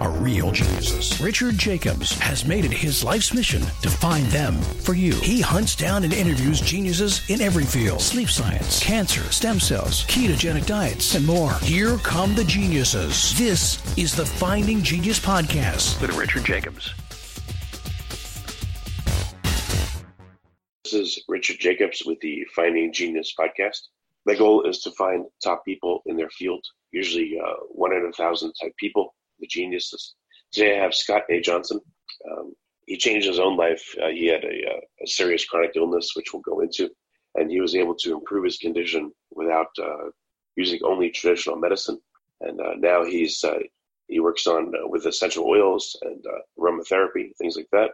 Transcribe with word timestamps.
are 0.00 0.10
real 0.10 0.50
geniuses. 0.50 1.18
Richard 1.20 1.56
Jacobs 1.56 2.18
has 2.18 2.44
made 2.44 2.64
it 2.64 2.72
his 2.72 3.02
life's 3.02 3.32
mission 3.32 3.62
to 3.82 3.88
find 3.88 4.26
them 4.26 4.54
for 4.60 4.94
you. 4.94 5.14
He 5.14 5.40
hunts 5.40 5.74
down 5.74 6.04
and 6.04 6.12
interviews 6.12 6.60
geniuses 6.60 7.28
in 7.30 7.40
every 7.40 7.64
field 7.64 8.00
sleep 8.00 8.28
science, 8.28 8.82
cancer, 8.82 9.22
stem 9.32 9.58
cells, 9.58 10.04
ketogenic 10.04 10.66
diets, 10.66 11.14
and 11.14 11.26
more. 11.26 11.54
Here 11.60 11.96
come 11.98 12.34
the 12.34 12.44
geniuses. 12.44 13.36
This 13.38 13.80
is 13.96 14.14
the 14.14 14.26
Finding 14.26 14.82
Genius 14.82 15.18
Podcast 15.18 16.00
with 16.00 16.16
Richard 16.16 16.44
Jacobs. 16.44 16.92
This 20.84 20.92
is 20.92 21.24
Richard 21.26 21.58
Jacobs 21.58 22.02
with 22.04 22.20
the 22.20 22.46
Finding 22.54 22.92
Genius 22.92 23.34
Podcast. 23.38 23.80
My 24.26 24.34
goal 24.34 24.62
is 24.64 24.80
to 24.80 24.90
find 24.92 25.24
top 25.42 25.64
people 25.64 26.02
in 26.06 26.16
their 26.16 26.30
field, 26.30 26.64
usually 26.92 27.38
uh, 27.42 27.54
one 27.68 27.92
in 27.92 28.04
a 28.04 28.12
thousand 28.12 28.52
type 28.60 28.72
people 28.76 29.14
the 29.40 29.46
geniuses. 29.46 30.14
Today 30.52 30.78
I 30.78 30.82
have 30.82 30.94
Scott 30.94 31.22
A. 31.30 31.40
Johnson. 31.40 31.80
Um, 32.30 32.54
he 32.86 32.96
changed 32.96 33.26
his 33.26 33.38
own 33.38 33.56
life. 33.56 33.82
Uh, 34.02 34.08
he 34.08 34.26
had 34.26 34.44
a, 34.44 34.48
uh, 34.48 34.80
a, 35.02 35.06
serious 35.06 35.44
chronic 35.44 35.72
illness, 35.74 36.12
which 36.14 36.32
we'll 36.32 36.42
go 36.42 36.60
into, 36.60 36.88
and 37.34 37.50
he 37.50 37.60
was 37.60 37.74
able 37.74 37.94
to 37.96 38.14
improve 38.14 38.44
his 38.44 38.58
condition 38.58 39.12
without 39.32 39.66
uh, 39.82 40.10
using 40.54 40.80
only 40.84 41.10
traditional 41.10 41.56
medicine. 41.56 41.98
And 42.40 42.60
uh, 42.60 42.74
now 42.78 43.04
he's 43.04 43.42
uh, 43.42 43.58
he 44.08 44.20
works 44.20 44.46
on 44.46 44.72
uh, 44.74 44.86
with 44.86 45.06
essential 45.06 45.46
oils 45.46 45.98
and 46.02 46.24
aromatherapy, 46.58 47.34
things 47.38 47.56
like 47.56 47.68
that. 47.72 47.90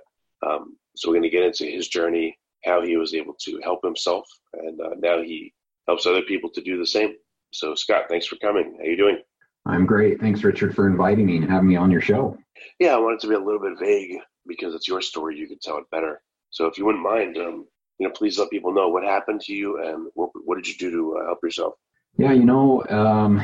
Um, 0.46 0.76
so 0.94 1.08
we're 1.08 1.14
going 1.14 1.30
to 1.30 1.30
get 1.30 1.44
into 1.44 1.64
his 1.64 1.88
journey, 1.88 2.38
how 2.64 2.82
he 2.82 2.96
was 2.96 3.14
able 3.14 3.34
to 3.44 3.60
help 3.62 3.82
himself, 3.82 4.28
and 4.52 4.78
now 5.00 5.22
he 5.22 5.54
helps 5.86 6.06
other 6.06 6.22
people 6.22 6.50
to 6.50 6.60
do 6.60 6.78
the 6.78 6.86
same. 6.86 7.14
So 7.52 7.74
Scott, 7.74 8.04
thanks 8.08 8.26
for 8.26 8.36
coming. 8.36 8.76
How 8.78 8.84
you 8.84 8.96
doing? 8.96 9.22
I'm 9.66 9.86
great. 9.86 10.20
Thanks, 10.20 10.42
Richard, 10.42 10.74
for 10.74 10.86
inviting 10.86 11.26
me 11.26 11.36
and 11.36 11.50
having 11.50 11.68
me 11.68 11.76
on 11.76 11.90
your 11.90 12.00
show. 12.00 12.36
Yeah, 12.78 12.94
I 12.94 12.98
wanted 12.98 13.20
to 13.20 13.28
be 13.28 13.34
a 13.34 13.38
little 13.38 13.60
bit 13.60 13.78
vague 13.78 14.18
because 14.46 14.74
it's 14.74 14.88
your 14.88 15.00
story. 15.00 15.38
You 15.38 15.46
can 15.46 15.58
tell 15.60 15.78
it 15.78 15.90
better. 15.90 16.20
So 16.50 16.66
if 16.66 16.76
you 16.76 16.84
wouldn't 16.84 17.04
mind, 17.04 17.36
um, 17.38 17.66
you 17.98 18.06
know, 18.08 18.12
please 18.12 18.38
let 18.38 18.50
people 18.50 18.72
know 18.72 18.88
what 18.88 19.04
happened 19.04 19.40
to 19.42 19.52
you 19.52 19.82
and 19.82 20.08
what, 20.14 20.30
what 20.44 20.56
did 20.56 20.66
you 20.66 20.74
do 20.76 20.90
to 20.90 21.18
uh, 21.18 21.24
help 21.26 21.38
yourself. 21.42 21.74
Yeah, 22.18 22.32
you 22.32 22.44
know, 22.44 22.84
um, 22.90 23.42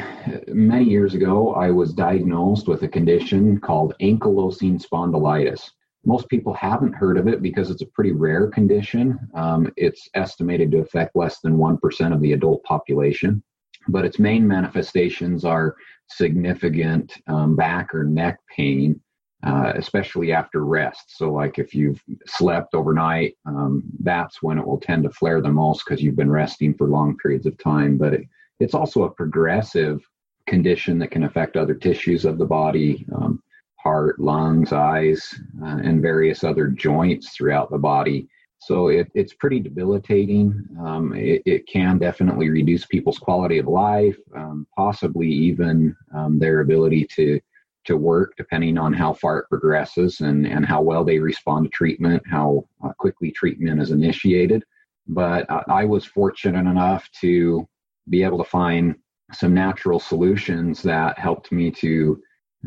many 0.48 0.84
years 0.84 1.14
ago, 1.14 1.54
I 1.54 1.70
was 1.70 1.94
diagnosed 1.94 2.68
with 2.68 2.82
a 2.82 2.88
condition 2.88 3.58
called 3.60 3.94
ankylosing 4.02 4.84
spondylitis. 4.84 5.70
Most 6.04 6.28
people 6.28 6.52
haven't 6.52 6.92
heard 6.92 7.16
of 7.16 7.28
it 7.28 7.40
because 7.40 7.70
it's 7.70 7.82
a 7.82 7.86
pretty 7.86 8.12
rare 8.12 8.48
condition. 8.48 9.18
Um, 9.34 9.72
it's 9.76 10.08
estimated 10.14 10.70
to 10.72 10.78
affect 10.78 11.16
less 11.16 11.40
than 11.40 11.56
1% 11.56 12.12
of 12.12 12.20
the 12.20 12.32
adult 12.32 12.62
population, 12.64 13.42
but 13.86 14.04
its 14.04 14.18
main 14.18 14.46
manifestations 14.46 15.44
are 15.44 15.76
significant 16.08 17.14
um, 17.26 17.54
back 17.54 17.94
or 17.94 18.04
neck 18.04 18.38
pain, 18.54 19.00
uh, 19.44 19.72
especially 19.76 20.32
after 20.32 20.64
rest. 20.64 21.16
So, 21.16 21.32
like 21.32 21.58
if 21.58 21.74
you've 21.74 22.02
slept 22.26 22.74
overnight, 22.74 23.36
um, 23.46 23.82
that's 24.00 24.42
when 24.42 24.58
it 24.58 24.66
will 24.66 24.80
tend 24.80 25.04
to 25.04 25.10
flare 25.10 25.40
the 25.40 25.50
most 25.50 25.84
because 25.84 26.02
you've 26.02 26.16
been 26.16 26.30
resting 26.30 26.74
for 26.74 26.88
long 26.88 27.16
periods 27.16 27.46
of 27.46 27.56
time. 27.58 27.96
But 27.96 28.14
it, 28.14 28.22
it's 28.60 28.74
also 28.74 29.04
a 29.04 29.10
progressive 29.10 30.00
condition 30.46 30.98
that 30.98 31.10
can 31.10 31.24
affect 31.24 31.56
other 31.56 31.74
tissues 31.74 32.24
of 32.24 32.38
the 32.38 32.46
body. 32.46 33.06
Um, 33.14 33.42
heart, 33.76 34.18
lungs, 34.18 34.72
eyes, 34.72 35.34
uh, 35.62 35.78
and 35.82 36.02
various 36.02 36.42
other 36.42 36.66
joints 36.66 37.30
throughout 37.30 37.70
the 37.70 37.78
body. 37.78 38.28
So 38.60 38.88
it, 38.88 39.10
it's 39.14 39.34
pretty 39.34 39.60
debilitating. 39.60 40.66
Um, 40.84 41.14
it, 41.14 41.42
it, 41.46 41.66
can 41.66 41.98
definitely 41.98 42.50
reduce 42.50 42.84
people's 42.86 43.18
quality 43.18 43.58
of 43.58 43.66
life, 43.66 44.16
um, 44.36 44.66
possibly 44.76 45.28
even 45.28 45.96
um, 46.14 46.38
their 46.38 46.60
ability 46.60 47.06
to 47.14 47.40
to 47.84 47.96
work, 47.96 48.34
depending 48.36 48.76
on 48.76 48.92
how 48.92 49.14
far 49.14 49.38
it 49.38 49.48
progresses 49.48 50.20
and, 50.20 50.46
and 50.46 50.66
how 50.66 50.82
well 50.82 51.04
they 51.04 51.18
respond 51.18 51.64
to 51.64 51.70
treatment, 51.70 52.22
how 52.30 52.68
uh, 52.84 52.92
quickly 52.98 53.30
treatment 53.30 53.80
is 53.80 53.92
initiated. 53.92 54.62
But 55.06 55.50
I, 55.50 55.62
I 55.68 55.84
was 55.86 56.04
fortunate 56.04 56.68
enough 56.68 57.08
to 57.22 57.66
be 58.10 58.22
able 58.22 58.38
to 58.38 58.50
find 58.50 58.94
some 59.32 59.54
natural 59.54 60.00
solutions 60.00 60.82
that 60.82 61.18
helped 61.18 61.50
me 61.50 61.70
to 61.70 62.20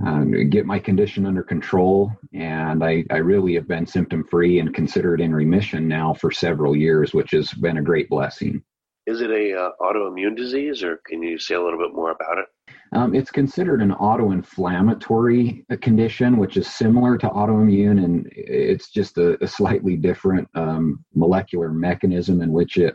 um, 0.05 0.49
get 0.49 0.65
my 0.65 0.79
condition 0.79 1.25
under 1.25 1.43
control. 1.43 2.11
And 2.33 2.83
I, 2.83 3.03
I 3.09 3.17
really 3.17 3.55
have 3.55 3.67
been 3.67 3.85
symptom 3.85 4.23
free 4.23 4.59
and 4.59 4.73
considered 4.73 5.21
in 5.21 5.33
remission 5.33 5.87
now 5.87 6.13
for 6.13 6.31
several 6.31 6.75
years, 6.75 7.13
which 7.13 7.31
has 7.31 7.53
been 7.53 7.77
a 7.77 7.81
great 7.81 8.09
blessing. 8.09 8.63
Is 9.07 9.21
it 9.21 9.31
a 9.31 9.59
uh, 9.59 9.71
autoimmune 9.81 10.37
disease, 10.37 10.83
or 10.83 11.01
can 11.07 11.23
you 11.23 11.39
say 11.39 11.55
a 11.55 11.61
little 11.61 11.79
bit 11.79 11.93
more 11.93 12.11
about 12.11 12.37
it? 12.37 12.45
Um, 12.93 13.15
it's 13.15 13.31
considered 13.31 13.81
an 13.81 13.93
autoinflammatory 13.93 15.63
condition, 15.81 16.37
which 16.37 16.55
is 16.55 16.67
similar 16.67 17.17
to 17.17 17.29
autoimmune, 17.29 18.03
and 18.03 18.29
it's 18.31 18.91
just 18.91 19.17
a, 19.17 19.43
a 19.43 19.47
slightly 19.47 19.95
different 19.95 20.47
um, 20.55 21.03
molecular 21.15 21.71
mechanism 21.71 22.41
in 22.41 22.51
which 22.51 22.77
it 22.77 22.93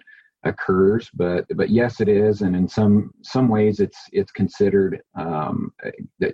occurs 0.49 1.11
but 1.15 1.45
but 1.55 1.71
yes 1.71 2.01
it 2.01 2.09
is. 2.09 2.43
And 2.43 2.55
in 2.57 2.69
some 2.69 3.13
some 3.23 3.49
ways 3.49 3.81
it's 3.81 3.99
it's 4.13 4.33
considered 4.33 5.03
um, 5.15 5.73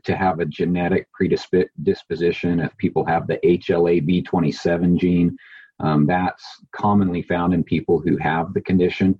to 0.04 0.16
have 0.16 0.40
a 0.40 0.46
genetic 0.46 1.08
predisposition 1.12 2.60
if 2.60 2.76
people 2.76 3.04
have 3.06 3.26
the 3.26 3.38
HLA-B27 3.44 4.98
gene 4.98 5.36
um, 5.80 6.06
that's 6.06 6.44
commonly 6.72 7.22
found 7.22 7.54
in 7.54 7.64
people 7.64 8.00
who 8.00 8.16
have 8.18 8.54
the 8.54 8.60
condition. 8.60 9.18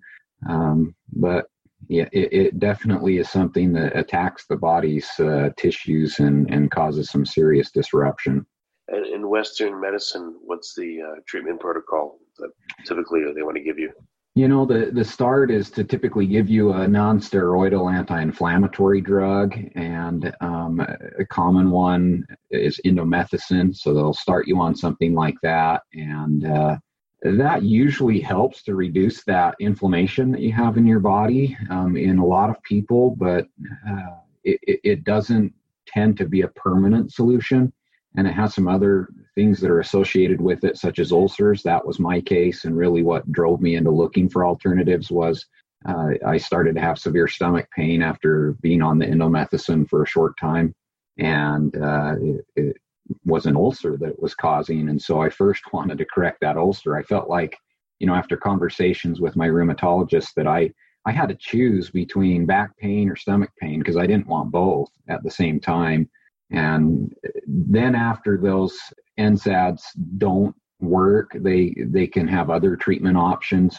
Um, 0.49 0.95
but 1.13 1.47
yeah 1.89 2.09
it, 2.13 2.33
it, 2.33 2.59
definitely 2.59 3.19
is 3.19 3.29
something 3.29 3.73
that 3.73 3.97
attacks 3.97 4.47
the 4.47 4.57
body's 4.57 5.09
uh, 5.19 5.51
tissues 5.57 6.19
and 6.19 6.49
and 6.51 6.71
causes 6.71 7.11
some 7.11 7.27
serious 7.27 7.71
disruption. 7.71 8.47
And 8.89 9.07
in 9.07 9.29
western 9.29 9.81
medicine 9.81 10.37
what's 10.45 10.75
the 10.75 11.01
uh, 11.03 11.21
treatment 11.27 11.61
protocol 11.61 12.19
that 12.39 12.51
typically 12.87 13.23
they 13.35 13.43
want 13.43 13.57
to 13.57 13.63
give 13.63 13.79
you 13.79 13.91
you 14.35 14.49
know, 14.49 14.65
the, 14.65 14.91
the 14.93 15.05
start 15.05 15.51
is 15.51 15.71
to 15.73 15.85
typically 15.85 16.27
give 16.27 16.49
you 16.49 16.73
a 16.73 16.89
non-steroidal 16.89 17.93
anti-inflammatory 17.93 19.03
drug, 19.03 19.55
and 19.75 20.35
um, 20.41 20.81
a 20.81 21.25
common 21.27 21.71
one 21.71 22.27
is 22.51 22.81
indomethacin. 22.87 23.77
So 23.77 23.93
they'll 23.93 24.15
start 24.15 24.49
you 24.49 24.59
on 24.59 24.75
something 24.75 25.15
like 25.15 25.37
that, 25.43 25.83
and 25.93 26.47
uh, 26.47 26.77
that 27.23 27.63
usually 27.63 28.21
helps 28.21 28.63
to 28.65 28.75
reduce 28.75 29.23
that 29.25 29.55
inflammation 29.61 30.33
that 30.33 30.41
you 30.41 30.53
have 30.53 30.79
in 30.79 30.87
your 30.87 31.01
body 31.01 31.57
um, 31.69 31.97
in 31.97 32.19
a 32.19 32.27
lot 32.27 32.49
of 32.49 32.63
people, 32.63 33.15
but 33.17 33.47
uh, 33.89 34.17
it, 34.45 34.81
it 34.83 35.05
doesn't 35.05 35.53
tend 35.87 36.17
to 36.17 36.27
be 36.27 36.41
a 36.41 36.49
permanent 36.49 37.13
solution 37.13 37.71
and 38.17 38.27
it 38.27 38.33
has 38.33 38.55
some 38.55 38.69
other 38.69 39.09
things 39.35 39.61
that 39.61 39.71
are 39.71 39.81
associated 39.81 40.41
with 40.41 40.65
it 40.65 40.77
such 40.77 40.99
as 40.99 41.13
ulcers. 41.13 41.63
That 41.63 41.87
was 41.87 41.99
my 41.99 42.21
case 42.21 42.65
and 42.65 42.77
really 42.77 43.03
what 43.03 43.31
drove 43.33 43.61
me 43.61 43.77
into 43.77 43.91
looking 43.91 44.29
for 44.29 44.45
alternatives 44.45 45.11
was 45.11 45.47
uh, 45.89 46.11
i 46.27 46.37
started 46.37 46.77
to 46.77 46.81
have 46.81 46.99
severe 46.99 47.27
stomach 47.27 47.69
pain 47.75 48.03
after 48.03 48.53
being 48.61 48.83
on 48.83 48.99
the 48.99 49.07
indomethacin 49.07 49.89
for 49.89 50.03
a 50.03 50.07
short 50.07 50.35
time. 50.39 50.75
And 51.19 51.77
uh, 51.77 52.15
it, 52.21 52.47
it, 52.57 52.77
was 53.25 53.47
an 53.47 53.57
ulcer 53.57 53.99
that 53.99 54.23
was 54.23 54.35
causing. 54.35 54.89
And 54.89 55.01
so 55.01 55.21
i 55.21 55.29
first 55.29 55.63
wanted 55.73 55.99
to 55.99 56.05
correct 56.05 56.39
that 56.41 56.57
ulcer. 56.57 56.97
I 56.97 57.03
felt 57.03 57.29
like 57.29 57.57
you 58.03 58.09
know 58.09 58.15
after 58.15 58.37
conversations 58.37 59.21
with 59.21 59.37
my 59.37 59.49
rheumatologist 59.49 60.35
that 60.35 60.49
i 60.49 60.71
i 61.07 61.13
had 61.13 61.29
to 61.29 61.37
choose 61.37 61.89
between 61.89 62.45
back 62.45 62.77
pain 62.77 63.09
or 63.09 63.17
stomach 63.17 63.51
pain 63.61 63.79
because 63.79 63.97
i 63.97 64.07
didn't 64.07 64.27
want 64.27 64.51
both 64.51 64.91
at 65.09 65.23
the 65.23 65.31
same 65.31 65.61
time 65.61 66.11
and 66.53 67.15
then 67.47 67.95
after 67.95 68.39
those 68.39 68.79
NSAIDs 69.19 69.83
don't 70.19 70.55
work, 70.81 71.31
they 71.35 71.75
they 71.87 72.07
can 72.07 72.29
have 72.29 72.51
other 72.51 72.77
treatment 72.77 73.17
options. 73.17 73.79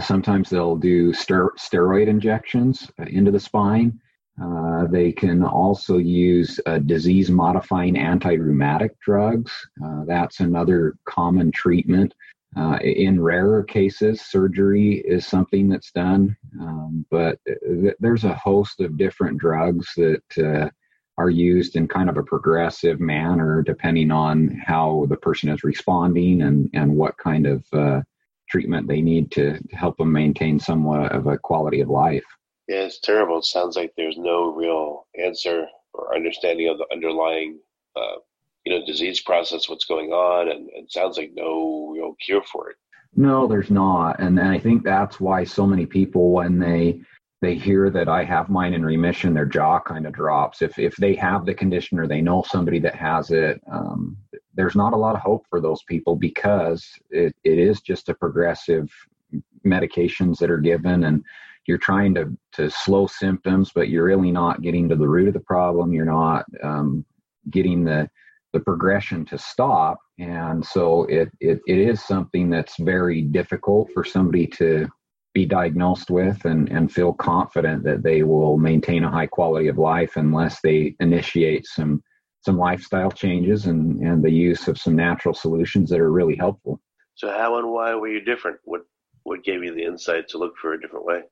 Sometimes 0.00 0.48
they'll 0.48 0.76
do 0.76 1.12
steroid 1.12 2.08
injections 2.08 2.90
into 3.06 3.30
the 3.30 3.40
spine. 3.40 4.00
Uh, 4.42 4.86
they 4.86 5.12
can 5.12 5.44
also 5.44 5.98
use 5.98 6.58
uh, 6.66 6.78
disease 6.78 7.30
modifying 7.30 7.96
anti 7.96 8.32
rheumatic 8.32 8.98
drugs. 9.00 9.52
Uh, 9.84 10.04
that's 10.06 10.40
another 10.40 10.94
common 11.04 11.52
treatment. 11.52 12.12
Uh, 12.56 12.78
in 12.82 13.20
rarer 13.20 13.64
cases, 13.64 14.20
surgery 14.20 15.02
is 15.06 15.26
something 15.26 15.68
that's 15.68 15.90
done, 15.90 16.36
um, 16.60 17.04
but 17.10 17.36
th- 17.46 17.96
there's 17.98 18.22
a 18.24 18.34
host 18.34 18.80
of 18.80 18.96
different 18.96 19.38
drugs 19.38 19.92
that 19.96 20.22
uh, 20.38 20.70
are 21.16 21.30
used 21.30 21.76
in 21.76 21.86
kind 21.86 22.10
of 22.10 22.16
a 22.16 22.22
progressive 22.22 23.00
manner 23.00 23.62
depending 23.62 24.10
on 24.10 24.48
how 24.64 25.06
the 25.08 25.16
person 25.16 25.48
is 25.48 25.62
responding 25.62 26.42
and, 26.42 26.68
and 26.74 26.94
what 26.94 27.16
kind 27.18 27.46
of 27.46 27.64
uh, 27.72 28.00
treatment 28.48 28.88
they 28.88 29.00
need 29.00 29.30
to, 29.30 29.58
to 29.58 29.76
help 29.76 29.96
them 29.96 30.12
maintain 30.12 30.58
somewhat 30.58 31.12
of 31.12 31.26
a 31.26 31.38
quality 31.38 31.80
of 31.80 31.88
life. 31.88 32.24
Yeah, 32.68 32.82
it's 32.82 33.00
terrible. 33.00 33.38
It 33.38 33.44
sounds 33.44 33.76
like 33.76 33.92
there's 33.96 34.16
no 34.16 34.52
real 34.52 35.06
answer 35.22 35.66
or 35.92 36.14
understanding 36.14 36.68
of 36.68 36.78
the 36.78 36.86
underlying 36.92 37.60
uh, 37.96 38.16
you 38.64 38.72
know 38.72 38.84
disease 38.86 39.20
process, 39.20 39.68
what's 39.68 39.84
going 39.84 40.10
on, 40.10 40.50
and 40.50 40.68
it 40.72 40.90
sounds 40.90 41.18
like 41.18 41.32
no 41.34 41.90
real 41.92 42.16
cure 42.24 42.42
for 42.50 42.70
it. 42.70 42.76
No, 43.16 43.46
there's 43.46 43.70
not, 43.70 44.18
and 44.18 44.40
I 44.40 44.58
think 44.58 44.82
that's 44.82 45.20
why 45.20 45.44
so 45.44 45.66
many 45.66 45.86
people 45.86 46.32
when 46.32 46.58
they 46.58 47.00
they 47.44 47.54
hear 47.54 47.90
that 47.90 48.08
I 48.08 48.24
have 48.24 48.48
mine 48.48 48.72
in 48.72 48.86
remission, 48.86 49.34
their 49.34 49.44
jaw 49.44 49.78
kind 49.78 50.06
of 50.06 50.14
drops. 50.14 50.62
If 50.62 50.78
if 50.78 50.96
they 50.96 51.14
have 51.16 51.44
the 51.44 51.52
condition 51.52 51.98
or 51.98 52.06
they 52.06 52.22
know 52.22 52.42
somebody 52.48 52.78
that 52.80 52.94
has 52.94 53.30
it, 53.30 53.60
um, 53.70 54.16
there's 54.54 54.74
not 54.74 54.94
a 54.94 54.96
lot 54.96 55.14
of 55.14 55.20
hope 55.20 55.44
for 55.50 55.60
those 55.60 55.82
people 55.82 56.16
because 56.16 56.88
it, 57.10 57.36
it 57.44 57.58
is 57.58 57.82
just 57.82 58.08
a 58.08 58.14
progressive 58.14 58.90
medications 59.66 60.38
that 60.38 60.50
are 60.50 60.58
given 60.58 61.04
and 61.04 61.22
you're 61.66 61.76
trying 61.76 62.14
to 62.14 62.34
to 62.52 62.70
slow 62.70 63.06
symptoms, 63.06 63.72
but 63.74 63.90
you're 63.90 64.04
really 64.04 64.32
not 64.32 64.62
getting 64.62 64.88
to 64.88 64.96
the 64.96 65.08
root 65.08 65.28
of 65.28 65.34
the 65.34 65.40
problem. 65.40 65.92
You're 65.92 66.06
not 66.06 66.46
um, 66.62 67.04
getting 67.50 67.84
the 67.84 68.08
the 68.54 68.60
progression 68.60 69.26
to 69.26 69.36
stop, 69.36 69.98
and 70.18 70.64
so 70.64 71.04
it, 71.04 71.28
it 71.40 71.60
it 71.66 71.78
is 71.78 72.02
something 72.02 72.48
that's 72.48 72.78
very 72.78 73.20
difficult 73.20 73.90
for 73.92 74.02
somebody 74.02 74.46
to 74.46 74.88
be 75.34 75.44
diagnosed 75.44 76.10
with 76.10 76.44
and 76.44 76.70
and 76.70 76.92
feel 76.92 77.12
confident 77.12 77.82
that 77.84 78.02
they 78.02 78.22
will 78.22 78.56
maintain 78.56 79.04
a 79.04 79.10
high 79.10 79.26
quality 79.26 79.68
of 79.68 79.76
life 79.76 80.16
unless 80.16 80.60
they 80.62 80.94
initiate 81.00 81.66
some 81.66 82.02
some 82.40 82.56
lifestyle 82.56 83.10
changes 83.10 83.66
and 83.66 84.00
and 84.00 84.22
the 84.22 84.30
use 84.30 84.68
of 84.68 84.78
some 84.78 84.94
natural 84.94 85.34
solutions 85.34 85.90
that 85.90 86.00
are 86.00 86.12
really 86.12 86.36
helpful. 86.36 86.80
So 87.16 87.30
how 87.30 87.58
and 87.58 87.70
why 87.70 87.94
were 87.94 88.08
you 88.08 88.20
different? 88.20 88.58
What 88.64 88.82
what 89.24 89.44
gave 89.44 89.62
you 89.64 89.74
the 89.74 89.84
insight 89.84 90.28
to 90.28 90.38
look 90.38 90.54
for 90.56 90.74
a 90.74 90.80
different 90.80 91.04
way? 91.04 91.22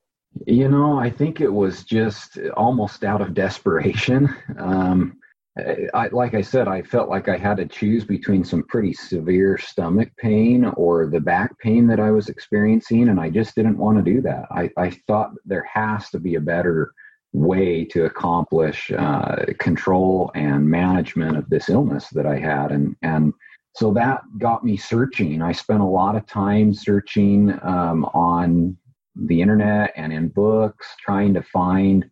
You 0.46 0.68
know, 0.68 0.98
I 0.98 1.10
think 1.10 1.40
it 1.40 1.52
was 1.52 1.84
just 1.84 2.38
almost 2.56 3.04
out 3.04 3.20
of 3.20 3.34
desperation. 3.34 4.34
Um, 4.58 5.18
I, 5.56 6.08
like 6.12 6.32
I 6.32 6.40
said, 6.40 6.66
I 6.66 6.80
felt 6.80 7.10
like 7.10 7.28
I 7.28 7.36
had 7.36 7.58
to 7.58 7.66
choose 7.66 8.04
between 8.04 8.42
some 8.42 8.62
pretty 8.62 8.94
severe 8.94 9.58
stomach 9.58 10.10
pain 10.16 10.64
or 10.64 11.06
the 11.06 11.20
back 11.20 11.58
pain 11.58 11.86
that 11.88 12.00
I 12.00 12.10
was 12.10 12.30
experiencing, 12.30 13.10
and 13.10 13.20
I 13.20 13.28
just 13.28 13.54
didn't 13.54 13.76
want 13.76 13.98
to 13.98 14.02
do 14.02 14.22
that. 14.22 14.46
I, 14.50 14.70
I 14.78 14.90
thought 15.06 15.32
there 15.44 15.68
has 15.70 16.08
to 16.10 16.18
be 16.18 16.36
a 16.36 16.40
better 16.40 16.94
way 17.34 17.84
to 17.86 18.06
accomplish 18.06 18.90
uh, 18.92 19.44
control 19.58 20.30
and 20.34 20.68
management 20.68 21.36
of 21.36 21.48
this 21.50 21.68
illness 21.68 22.08
that 22.10 22.26
I 22.26 22.38
had, 22.38 22.72
and 22.72 22.96
and 23.02 23.34
so 23.74 23.92
that 23.92 24.22
got 24.38 24.64
me 24.64 24.78
searching. 24.78 25.42
I 25.42 25.52
spent 25.52 25.80
a 25.80 25.84
lot 25.84 26.16
of 26.16 26.26
time 26.26 26.72
searching 26.72 27.58
um, 27.62 28.04
on 28.14 28.76
the 29.16 29.42
internet 29.42 29.92
and 29.96 30.12
in 30.12 30.28
books, 30.28 30.86
trying 30.98 31.34
to 31.34 31.42
find 31.42 32.08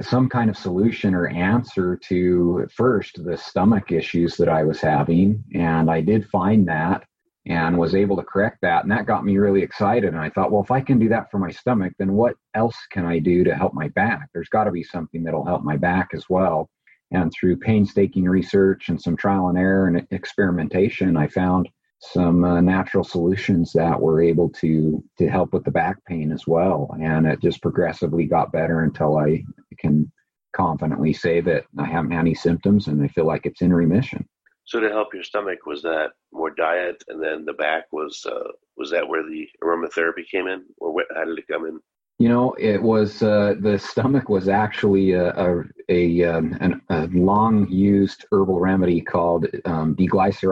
some 0.00 0.28
kind 0.28 0.50
of 0.50 0.56
solution 0.56 1.14
or 1.14 1.28
answer 1.28 1.96
to 2.08 2.66
first 2.74 3.22
the 3.24 3.36
stomach 3.36 3.92
issues 3.92 4.36
that 4.36 4.48
I 4.48 4.64
was 4.64 4.80
having. 4.80 5.44
And 5.54 5.90
I 5.90 6.00
did 6.00 6.28
find 6.28 6.66
that 6.68 7.04
and 7.46 7.78
was 7.78 7.94
able 7.94 8.16
to 8.16 8.24
correct 8.24 8.58
that. 8.62 8.82
And 8.82 8.90
that 8.90 9.06
got 9.06 9.24
me 9.24 9.38
really 9.38 9.62
excited. 9.62 10.12
And 10.12 10.18
I 10.18 10.30
thought, 10.30 10.50
well, 10.50 10.62
if 10.62 10.70
I 10.72 10.80
can 10.80 10.98
do 10.98 11.08
that 11.10 11.30
for 11.30 11.38
my 11.38 11.50
stomach, 11.50 11.92
then 11.98 12.12
what 12.14 12.34
else 12.54 12.76
can 12.90 13.04
I 13.04 13.20
do 13.20 13.44
to 13.44 13.54
help 13.54 13.72
my 13.72 13.88
back? 13.88 14.28
There's 14.34 14.48
got 14.48 14.64
to 14.64 14.72
be 14.72 14.82
something 14.82 15.22
that'll 15.22 15.44
help 15.44 15.62
my 15.62 15.76
back 15.76 16.08
as 16.12 16.24
well. 16.28 16.68
And 17.12 17.32
through 17.32 17.58
painstaking 17.58 18.24
research 18.24 18.88
and 18.88 19.00
some 19.00 19.16
trial 19.16 19.48
and 19.48 19.56
error 19.56 19.86
and 19.86 20.04
experimentation, 20.10 21.16
I 21.16 21.28
found 21.28 21.68
some 22.00 22.44
uh, 22.44 22.60
natural 22.60 23.04
solutions 23.04 23.72
that 23.72 24.00
were 24.00 24.20
able 24.20 24.50
to 24.50 25.02
to 25.18 25.28
help 25.28 25.52
with 25.52 25.64
the 25.64 25.70
back 25.70 26.04
pain 26.04 26.30
as 26.30 26.46
well. 26.46 26.94
And 27.00 27.26
it 27.26 27.40
just 27.40 27.62
progressively 27.62 28.26
got 28.26 28.52
better 28.52 28.82
until 28.82 29.18
i 29.18 29.42
can 29.78 30.10
confidently 30.54 31.12
say 31.12 31.40
that 31.42 31.64
i 31.78 31.84
haven't 31.84 32.12
had 32.12 32.20
any 32.20 32.34
symptoms 32.34 32.86
and 32.86 33.02
i 33.02 33.08
feel 33.08 33.26
like 33.26 33.46
it's 33.46 33.62
in 33.62 33.72
remission. 33.72 34.26
So 34.64 34.80
to 34.80 34.88
help 34.88 35.14
your 35.14 35.22
stomach 35.22 35.64
was 35.64 35.82
that 35.82 36.10
more 36.32 36.50
diet 36.50 37.02
and 37.08 37.22
then 37.22 37.44
the 37.44 37.52
back 37.52 37.84
was 37.92 38.24
uh, 38.26 38.50
was 38.76 38.90
that 38.90 39.08
where 39.08 39.22
the 39.22 39.48
aromatherapy 39.62 40.28
came 40.30 40.48
in? 40.48 40.64
Or 40.78 40.92
what, 40.92 41.06
how 41.14 41.24
did 41.24 41.38
it 41.38 41.46
come 41.50 41.66
in 41.66 41.80
you 42.18 42.28
know, 42.30 42.54
it 42.58 42.82
was 42.82 43.22
uh, 43.22 43.54
the 43.60 43.78
stomach 43.78 44.28
was 44.28 44.48
actually 44.48 45.12
a 45.12 45.32
a, 45.36 45.64
a, 45.88 46.24
um, 46.24 46.56
an, 46.60 46.80
a 46.88 47.06
long 47.08 47.68
used 47.68 48.24
herbal 48.32 48.58
remedy 48.58 49.00
called 49.00 49.46
um, 49.66 49.94
licorice 49.98 50.42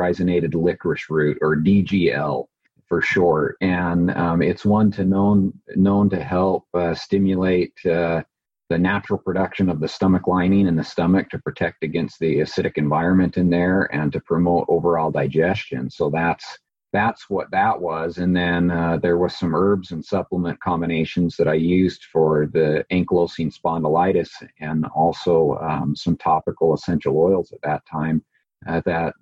root 1.08 1.38
or 1.40 1.56
DGL 1.56 2.46
for 2.86 3.00
short, 3.00 3.56
and 3.62 4.10
um, 4.10 4.42
it's 4.42 4.64
one 4.64 4.90
to 4.92 5.04
known 5.04 5.58
known 5.74 6.10
to 6.10 6.22
help 6.22 6.66
uh, 6.74 6.94
stimulate 6.94 7.72
uh, 7.86 8.22
the 8.68 8.78
natural 8.78 9.18
production 9.18 9.70
of 9.70 9.80
the 9.80 9.88
stomach 9.88 10.26
lining 10.26 10.66
in 10.66 10.76
the 10.76 10.84
stomach 10.84 11.30
to 11.30 11.38
protect 11.38 11.82
against 11.82 12.18
the 12.18 12.40
acidic 12.40 12.76
environment 12.76 13.38
in 13.38 13.48
there 13.48 13.84
and 13.94 14.12
to 14.12 14.20
promote 14.20 14.66
overall 14.68 15.10
digestion. 15.10 15.88
So 15.90 16.10
that's 16.10 16.58
that's 16.94 17.28
what 17.28 17.50
that 17.50 17.80
was. 17.80 18.18
And 18.18 18.34
then 18.34 18.70
uh, 18.70 18.98
there 19.02 19.18
was 19.18 19.36
some 19.36 19.52
herbs 19.54 19.90
and 19.90 20.04
supplement 20.04 20.60
combinations 20.60 21.36
that 21.36 21.48
I 21.48 21.54
used 21.54 22.04
for 22.04 22.46
the 22.46 22.86
ankylosing 22.92 23.52
spondylitis, 23.52 24.30
and 24.60 24.86
also 24.94 25.58
um, 25.60 25.96
some 25.96 26.16
topical 26.16 26.72
essential 26.72 27.18
oils 27.18 27.52
at 27.52 27.62
that 27.62 27.82
time 27.90 28.24
uh, 28.68 28.80
that 28.86 29.12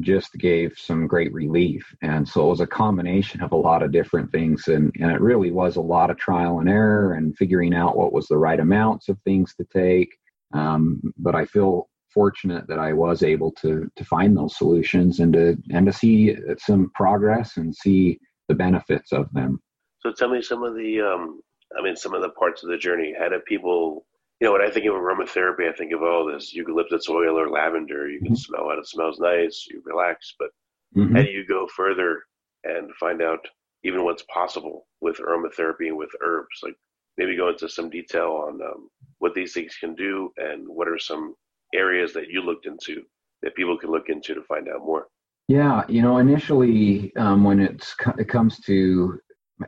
just 0.00 0.32
gave 0.34 0.74
some 0.76 1.06
great 1.06 1.32
relief. 1.32 1.82
And 2.02 2.28
so 2.28 2.46
it 2.46 2.50
was 2.50 2.60
a 2.60 2.66
combination 2.66 3.40
of 3.40 3.52
a 3.52 3.56
lot 3.68 3.82
of 3.82 3.92
different 3.92 4.30
things, 4.30 4.68
and, 4.68 4.92
and 5.00 5.10
it 5.10 5.20
really 5.20 5.50
was 5.50 5.76
a 5.76 5.88
lot 5.96 6.10
of 6.10 6.18
trial 6.18 6.60
and 6.60 6.68
error 6.68 7.14
and 7.14 7.36
figuring 7.36 7.74
out 7.74 7.96
what 7.96 8.12
was 8.12 8.26
the 8.28 8.38
right 8.38 8.60
amounts 8.60 9.08
of 9.08 9.18
things 9.20 9.54
to 9.54 9.64
take. 9.72 10.10
Um, 10.52 11.14
but 11.16 11.34
I 11.34 11.46
feel 11.46 11.88
fortunate 12.12 12.66
that 12.68 12.78
I 12.78 12.92
was 12.92 13.22
able 13.22 13.52
to 13.62 13.90
to 13.94 14.04
find 14.04 14.36
those 14.36 14.56
solutions 14.56 15.20
and 15.20 15.32
to 15.32 15.56
and 15.70 15.86
to 15.86 15.92
see 15.92 16.36
some 16.58 16.90
progress 16.94 17.56
and 17.56 17.74
see 17.74 18.18
the 18.48 18.54
benefits 18.54 19.12
of 19.12 19.32
them. 19.32 19.60
So 20.00 20.12
tell 20.12 20.28
me 20.28 20.42
some 20.42 20.62
of 20.62 20.74
the 20.74 21.00
um, 21.00 21.40
I 21.78 21.82
mean 21.82 21.96
some 21.96 22.14
of 22.14 22.22
the 22.22 22.30
parts 22.30 22.62
of 22.62 22.70
the 22.70 22.78
journey. 22.78 23.14
How 23.18 23.28
do 23.28 23.40
people 23.40 24.06
you 24.40 24.46
know 24.46 24.52
when 24.52 24.62
I 24.62 24.70
think 24.70 24.86
of 24.86 24.94
aromatherapy, 24.94 25.68
I 25.68 25.76
think 25.76 25.92
of 25.92 26.02
all 26.02 26.28
oh, 26.28 26.32
this 26.32 26.52
eucalyptus 26.52 27.08
oil 27.08 27.38
or 27.38 27.50
lavender. 27.50 28.08
You 28.08 28.18
can 28.18 28.28
mm-hmm. 28.28 28.34
smell 28.34 28.70
it; 28.70 28.78
it 28.78 28.88
smells 28.88 29.18
nice. 29.20 29.66
You 29.70 29.82
relax, 29.84 30.34
but 30.38 30.48
mm-hmm. 30.96 31.14
how 31.14 31.22
do 31.22 31.30
you 31.30 31.46
go 31.46 31.66
further 31.76 32.22
and 32.64 32.90
find 32.98 33.22
out 33.22 33.40
even 33.84 34.04
what's 34.04 34.24
possible 34.32 34.86
with 35.00 35.18
aromatherapy 35.18 35.88
and 35.88 35.96
with 35.96 36.10
herbs? 36.22 36.60
Like 36.62 36.76
maybe 37.18 37.36
go 37.36 37.50
into 37.50 37.68
some 37.68 37.90
detail 37.90 38.44
on 38.48 38.60
um, 38.62 38.88
what 39.18 39.34
these 39.34 39.52
things 39.52 39.76
can 39.78 39.94
do 39.94 40.32
and 40.36 40.66
what 40.66 40.88
are 40.88 40.98
some 40.98 41.34
areas 41.74 42.12
that 42.12 42.28
you 42.28 42.42
looked 42.42 42.66
into 42.66 43.02
that 43.42 43.54
people 43.54 43.76
can 43.78 43.90
look 43.90 44.08
into 44.08 44.34
to 44.34 44.42
find 44.42 44.68
out 44.68 44.80
more? 44.80 45.08
Yeah, 45.48 45.82
you 45.88 46.02
know, 46.02 46.18
initially 46.18 47.14
um, 47.16 47.44
when 47.44 47.60
it 47.60 47.84
comes 48.28 48.60
to 48.60 49.18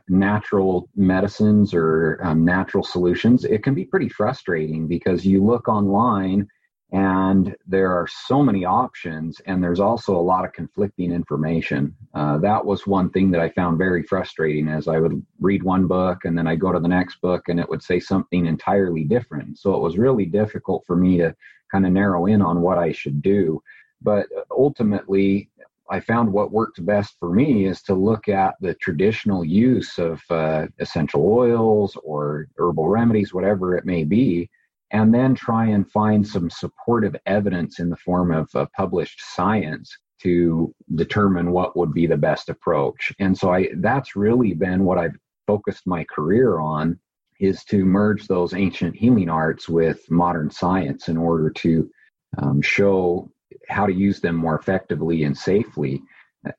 natural 0.07 0.89
medicines 0.95 1.73
or 1.73 2.19
um, 2.23 2.43
natural 2.43 2.83
solutions, 2.83 3.45
it 3.45 3.63
can 3.63 3.73
be 3.73 3.85
pretty 3.85 4.09
frustrating 4.09 4.87
because 4.87 5.25
you 5.25 5.43
look 5.43 5.67
online 5.67 6.47
and 6.91 7.55
there 7.67 7.91
are 7.91 8.07
so 8.07 8.43
many 8.43 8.63
options 8.63 9.41
and 9.47 9.61
there's 9.61 9.79
also 9.79 10.15
a 10.15 10.21
lot 10.21 10.45
of 10.45 10.53
conflicting 10.53 11.11
information 11.11 11.95
uh, 12.13 12.37
that 12.37 12.63
was 12.63 12.85
one 12.85 13.09
thing 13.09 13.31
that 13.31 13.41
i 13.41 13.49
found 13.49 13.77
very 13.77 14.03
frustrating 14.03 14.67
as 14.67 14.87
i 14.87 14.99
would 14.99 15.25
read 15.39 15.63
one 15.63 15.87
book 15.87 16.19
and 16.25 16.37
then 16.37 16.45
i 16.45 16.55
go 16.55 16.71
to 16.71 16.79
the 16.79 16.87
next 16.87 17.19
book 17.21 17.41
and 17.47 17.59
it 17.59 17.67
would 17.67 17.81
say 17.81 17.99
something 17.99 18.45
entirely 18.45 19.03
different 19.03 19.57
so 19.57 19.73
it 19.73 19.81
was 19.81 19.97
really 19.97 20.25
difficult 20.25 20.83
for 20.85 20.95
me 20.95 21.17
to 21.17 21.35
kind 21.75 21.85
of 21.85 21.91
narrow 21.91 22.25
in 22.25 22.41
on 22.41 22.61
what 22.61 22.77
i 22.77 22.91
should 22.91 23.21
do 23.21 23.61
but 24.01 24.27
ultimately 24.51 25.49
i 25.91 25.99
found 25.99 26.31
what 26.31 26.51
worked 26.51 26.85
best 26.85 27.15
for 27.19 27.33
me 27.33 27.65
is 27.65 27.81
to 27.81 27.93
look 27.93 28.29
at 28.29 28.55
the 28.61 28.73
traditional 28.75 29.43
use 29.43 29.97
of 29.97 30.21
uh, 30.29 30.65
essential 30.79 31.27
oils 31.27 31.97
or 32.03 32.47
herbal 32.57 32.87
remedies 32.87 33.33
whatever 33.33 33.75
it 33.75 33.85
may 33.85 34.03
be 34.05 34.49
and 34.91 35.13
then 35.13 35.35
try 35.35 35.65
and 35.65 35.91
find 35.91 36.25
some 36.25 36.49
supportive 36.49 37.15
evidence 37.25 37.79
in 37.79 37.89
the 37.89 37.97
form 37.97 38.31
of 38.31 38.49
uh, 38.55 38.65
published 38.77 39.19
science 39.35 39.97
to 40.21 40.73
determine 40.95 41.51
what 41.51 41.75
would 41.75 41.93
be 41.93 42.07
the 42.07 42.17
best 42.17 42.49
approach. 42.49 43.11
And 43.19 43.37
so 43.37 43.53
I 43.53 43.69
that's 43.77 44.15
really 44.15 44.53
been 44.53 44.85
what 44.85 44.97
I've 44.97 45.17
focused 45.47 45.85
my 45.85 46.03
career 46.05 46.59
on 46.59 46.99
is 47.39 47.63
to 47.65 47.85
merge 47.85 48.27
those 48.27 48.53
ancient 48.53 48.95
healing 48.95 49.29
arts 49.29 49.67
with 49.67 50.09
modern 50.09 50.49
science 50.49 51.09
in 51.09 51.17
order 51.17 51.49
to 51.49 51.89
um, 52.37 52.61
show 52.61 53.29
how 53.69 53.85
to 53.85 53.93
use 53.93 54.19
them 54.19 54.35
more 54.35 54.57
effectively 54.57 55.23
and 55.23 55.37
safely. 55.37 56.01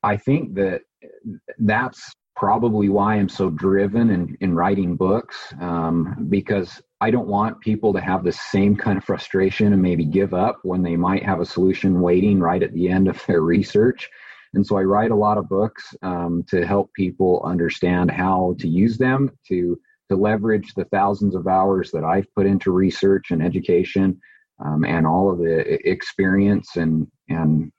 I 0.03 0.17
think 0.17 0.55
that 0.55 0.81
that's 1.59 2.13
probably 2.35 2.87
why 2.87 3.15
I'm 3.15 3.29
so 3.29 3.49
driven 3.49 4.11
in, 4.11 4.37
in 4.41 4.53
writing 4.53 4.95
books 4.95 5.53
um, 5.59 6.27
because 6.29 6.81
I 7.01 7.09
don't 7.09 7.27
want 7.27 7.61
people 7.61 7.93
to 7.93 8.01
have 8.01 8.23
the 8.23 8.31
same 8.31 8.75
kind 8.75 8.97
of 8.97 9.03
frustration 9.03 9.73
and 9.73 9.81
maybe 9.81 10.05
give 10.05 10.33
up 10.33 10.59
when 10.63 10.83
they 10.83 10.95
might 10.95 11.23
have 11.23 11.39
a 11.39 11.45
solution 11.45 12.01
waiting 12.01 12.39
right 12.39 12.61
at 12.61 12.73
the 12.73 12.89
end 12.89 13.07
of 13.07 13.23
their 13.25 13.41
research. 13.41 14.09
And 14.53 14.65
so 14.65 14.77
I 14.77 14.83
write 14.83 15.11
a 15.11 15.15
lot 15.15 15.37
of 15.37 15.49
books 15.49 15.95
um, 16.01 16.43
to 16.49 16.65
help 16.65 16.93
people 16.93 17.41
understand 17.43 18.11
how 18.11 18.55
to 18.59 18.67
use 18.67 18.97
them 18.97 19.31
to 19.47 19.79
to 20.09 20.15
leverage 20.15 20.73
the 20.75 20.85
thousands 20.85 21.35
of 21.35 21.47
hours 21.47 21.91
that 21.91 22.03
I've 22.03 22.33
put 22.35 22.45
into 22.45 22.71
research 22.71 23.31
and 23.31 23.43
education 23.43 24.19
um, 24.63 24.85
and 24.85 25.05
all 25.05 25.31
of 25.31 25.39
the 25.39 25.89
experience 25.89 26.75
and 26.75 27.07
and 27.29 27.71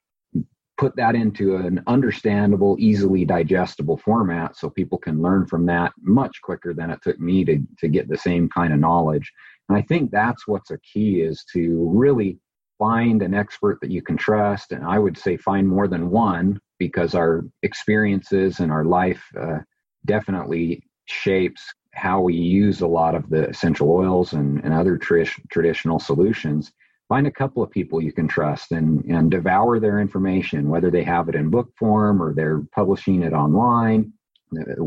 put 0.78 0.94
that 0.94 1.16
into 1.16 1.56
an 1.56 1.82
understandable, 1.88 2.76
easily 2.78 3.24
digestible 3.24 3.98
format 3.98 4.56
so 4.56 4.70
people 4.70 4.96
can 4.96 5.20
learn 5.20 5.44
from 5.44 5.66
that 5.66 5.92
much 6.00 6.40
quicker 6.40 6.72
than 6.72 6.88
it 6.90 7.00
took 7.02 7.18
me 7.18 7.44
to, 7.44 7.58
to 7.78 7.88
get 7.88 8.08
the 8.08 8.16
same 8.16 8.48
kind 8.48 8.72
of 8.72 8.78
knowledge. 8.78 9.30
And 9.68 9.76
I 9.76 9.82
think 9.82 10.10
that's 10.10 10.46
what's 10.46 10.70
a 10.70 10.78
key 10.78 11.20
is 11.20 11.44
to 11.52 11.90
really 11.92 12.38
find 12.78 13.22
an 13.22 13.34
expert 13.34 13.78
that 13.80 13.90
you 13.90 14.00
can 14.00 14.16
trust. 14.16 14.70
And 14.70 14.84
I 14.84 15.00
would 15.00 15.18
say 15.18 15.36
find 15.36 15.66
more 15.66 15.88
than 15.88 16.10
one 16.10 16.60
because 16.78 17.16
our 17.16 17.44
experiences 17.64 18.60
and 18.60 18.70
our 18.70 18.84
life 18.84 19.22
uh, 19.38 19.58
definitely 20.06 20.84
shapes 21.06 21.74
how 21.98 22.20
we 22.20 22.34
use 22.34 22.80
a 22.80 22.86
lot 22.86 23.14
of 23.14 23.28
the 23.28 23.48
essential 23.48 23.90
oils 23.90 24.32
and, 24.32 24.64
and 24.64 24.72
other 24.72 24.96
tr- 24.96 25.24
traditional 25.50 25.98
solutions 25.98 26.72
find 27.08 27.26
a 27.26 27.32
couple 27.32 27.62
of 27.62 27.70
people 27.70 28.02
you 28.02 28.12
can 28.12 28.28
trust 28.28 28.70
and, 28.72 29.04
and 29.04 29.30
devour 29.30 29.80
their 29.80 29.98
information, 29.98 30.68
whether 30.68 30.90
they 30.90 31.02
have 31.02 31.28
it 31.28 31.34
in 31.34 31.50
book 31.50 31.72
form 31.78 32.22
or 32.22 32.34
they're 32.34 32.62
publishing 32.74 33.22
it 33.22 33.32
online. 33.32 34.12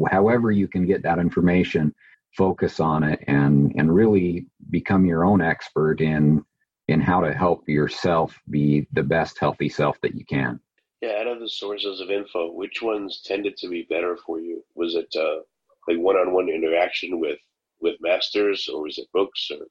However, 0.10 0.51
you 0.51 0.68
can 0.68 0.86
get 0.86 1.03
that 1.03 1.20
information, 1.20 1.94
focus 2.38 2.80
on 2.80 3.03
it 3.03 3.24
and, 3.27 3.74
and 3.75 3.94
really 3.94 4.46
become 4.70 5.06
your 5.06 5.25
own 5.25 5.41
expert 5.41 6.00
in, 6.00 6.46
in 6.88 7.01
how 7.01 7.22
to 7.22 7.34
help 7.34 7.68
yourself 7.68 8.39
be 8.50 8.88
the 8.94 9.03
best 9.03 9.39
healthy 9.39 9.68
self 9.68 10.00
that 10.01 10.15
you 10.15 10.25
can. 10.25 10.60
Yeah, 11.01 11.18
out 11.20 11.27
of 11.27 11.39
the 11.39 11.50
sources 11.50 12.00
of 12.00 12.12
info, 12.12 12.51
which 12.51 12.82
ones 12.84 13.24
tended 13.25 13.58
to 13.58 13.68
be 13.68 13.88
better 13.89 14.18
for 14.24 14.39
you? 14.39 14.63
Was 14.75 14.94
it 14.96 15.13
uh, 15.15 15.41
like 15.88 15.98
one-on-one 15.98 16.50
interaction 16.50 17.20
with 17.20 17.40
with 17.82 17.96
masters, 18.00 18.70
or 18.72 18.84
was 18.84 18.98
it 19.00 19.08
books, 19.12 19.50
or 19.50 19.66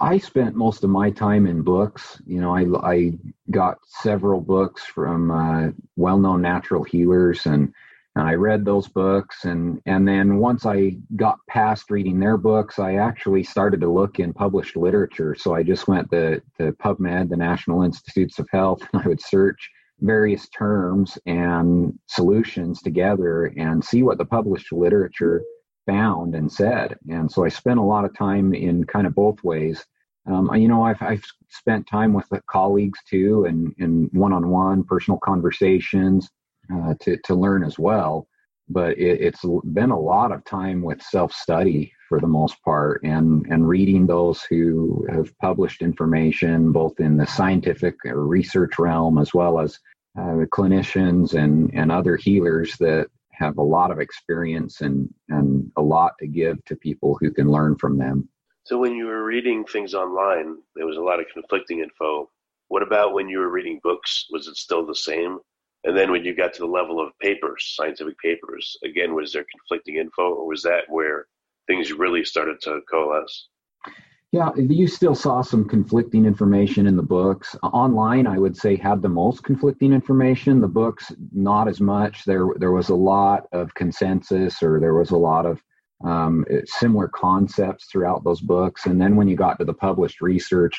I 0.00 0.18
spent 0.18 0.54
most 0.54 0.84
of 0.84 0.90
my 0.90 1.10
time 1.10 1.46
in 1.46 1.62
books. 1.62 2.20
You 2.26 2.40
know, 2.40 2.54
I, 2.54 2.66
I 2.82 3.12
got 3.50 3.78
several 3.84 4.40
books 4.40 4.84
from 4.84 5.30
uh, 5.30 5.70
well-known 5.96 6.42
natural 6.42 6.84
healers, 6.84 7.46
and 7.46 7.72
and 8.16 8.28
I 8.28 8.34
read 8.34 8.64
those 8.64 8.88
books. 8.88 9.44
And 9.44 9.80
and 9.86 10.06
then 10.06 10.36
once 10.36 10.66
I 10.66 10.96
got 11.16 11.38
past 11.48 11.90
reading 11.90 12.18
their 12.18 12.36
books, 12.36 12.78
I 12.78 12.96
actually 12.96 13.44
started 13.44 13.80
to 13.80 13.88
look 13.90 14.18
in 14.18 14.32
published 14.32 14.76
literature. 14.76 15.34
So 15.34 15.54
I 15.54 15.62
just 15.62 15.88
went 15.88 16.10
to, 16.10 16.40
to 16.58 16.72
PubMed, 16.72 17.30
the 17.30 17.36
National 17.36 17.82
Institutes 17.82 18.38
of 18.38 18.48
Health, 18.52 18.82
and 18.92 19.02
I 19.02 19.08
would 19.08 19.22
search 19.22 19.70
various 20.00 20.48
terms 20.48 21.18
and 21.26 21.98
solutions 22.06 22.82
together 22.82 23.46
and 23.56 23.84
see 23.84 24.02
what 24.02 24.18
the 24.18 24.24
published 24.24 24.72
literature 24.72 25.42
found 25.86 26.34
and 26.34 26.50
said. 26.50 26.96
And 27.08 27.30
so 27.30 27.44
I 27.44 27.48
spent 27.48 27.78
a 27.78 27.82
lot 27.82 28.04
of 28.04 28.16
time 28.16 28.54
in 28.54 28.84
kind 28.84 29.06
of 29.06 29.14
both 29.14 29.42
ways. 29.42 29.84
Um, 30.26 30.54
you 30.54 30.68
know, 30.68 30.82
I've, 30.82 31.00
I've 31.00 31.24
spent 31.48 31.86
time 31.86 32.12
with 32.12 32.26
colleagues 32.48 32.98
too, 33.08 33.46
and 33.46 33.74
in 33.78 34.08
one-on-one 34.12 34.84
personal 34.84 35.18
conversations 35.18 36.28
uh, 36.72 36.94
to 37.00 37.16
to 37.24 37.34
learn 37.34 37.64
as 37.64 37.78
well. 37.78 38.28
But 38.68 38.98
it, 38.98 39.20
it's 39.20 39.44
been 39.72 39.90
a 39.90 39.98
lot 39.98 40.30
of 40.30 40.44
time 40.44 40.82
with 40.82 41.02
self-study 41.02 41.92
for 42.10 42.20
the 42.20 42.26
most 42.26 42.60
part, 42.64 43.02
and 43.04 43.46
and 43.46 43.68
reading 43.68 44.04
those 44.04 44.42
who 44.42 45.06
have 45.08 45.32
published 45.38 45.80
information 45.80 46.72
both 46.72 46.98
in 46.98 47.16
the 47.16 47.26
scientific 47.26 47.94
or 48.04 48.26
research 48.26 48.80
realm 48.80 49.16
as 49.16 49.32
well 49.32 49.60
as 49.60 49.78
uh, 50.18 50.44
clinicians 50.52 51.34
and 51.34 51.70
and 51.72 51.92
other 51.92 52.16
healers 52.16 52.76
that 52.78 53.06
have 53.30 53.58
a 53.58 53.62
lot 53.62 53.92
of 53.92 54.00
experience 54.00 54.80
and 54.80 55.08
and 55.28 55.70
a 55.76 55.82
lot 55.82 56.12
to 56.18 56.26
give 56.26 56.62
to 56.64 56.74
people 56.74 57.16
who 57.20 57.30
can 57.30 57.48
learn 57.48 57.76
from 57.76 57.96
them. 57.96 58.28
So 58.64 58.76
when 58.76 58.94
you 58.94 59.06
were 59.06 59.24
reading 59.24 59.64
things 59.64 59.94
online, 59.94 60.56
there 60.74 60.86
was 60.86 60.96
a 60.96 61.06
lot 61.10 61.20
of 61.20 61.26
conflicting 61.32 61.78
info. 61.78 62.28
What 62.66 62.82
about 62.82 63.14
when 63.14 63.28
you 63.28 63.38
were 63.38 63.50
reading 63.50 63.80
books? 63.84 64.26
Was 64.30 64.48
it 64.48 64.56
still 64.56 64.84
the 64.84 64.96
same? 64.96 65.38
And 65.84 65.96
then 65.96 66.10
when 66.10 66.24
you 66.24 66.34
got 66.34 66.52
to 66.54 66.60
the 66.60 66.66
level 66.80 67.00
of 67.00 67.18
papers, 67.20 67.72
scientific 67.76 68.18
papers, 68.18 68.76
again, 68.84 69.14
was 69.14 69.32
there 69.32 69.46
conflicting 69.50 69.96
info, 69.96 70.34
or 70.34 70.46
was 70.46 70.62
that 70.62 70.82
where 70.88 71.26
things 71.70 71.92
really 71.92 72.24
started 72.24 72.60
to 72.62 72.80
coalesce? 72.90 73.48
Yeah, 74.32 74.50
you 74.56 74.86
still 74.86 75.14
saw 75.14 75.42
some 75.42 75.68
conflicting 75.68 76.24
information 76.24 76.86
in 76.86 76.96
the 76.96 77.02
books. 77.02 77.56
Online, 77.62 78.26
I 78.26 78.38
would 78.38 78.56
say 78.56 78.76
had 78.76 79.02
the 79.02 79.08
most 79.08 79.42
conflicting 79.42 79.92
information. 79.92 80.60
The 80.60 80.68
books, 80.68 81.12
not 81.32 81.68
as 81.68 81.80
much. 81.80 82.24
There, 82.24 82.46
there 82.56 82.70
was 82.70 82.90
a 82.90 82.94
lot 82.94 83.46
of 83.52 83.74
consensus, 83.74 84.62
or 84.62 84.78
there 84.78 84.94
was 84.94 85.10
a 85.10 85.16
lot 85.16 85.46
of 85.46 85.60
um, 86.04 86.44
similar 86.64 87.08
concepts 87.08 87.86
throughout 87.86 88.22
those 88.22 88.40
books. 88.40 88.86
And 88.86 89.00
then 89.00 89.16
when 89.16 89.28
you 89.28 89.36
got 89.36 89.58
to 89.58 89.64
the 89.64 89.74
published 89.74 90.20
research, 90.20 90.76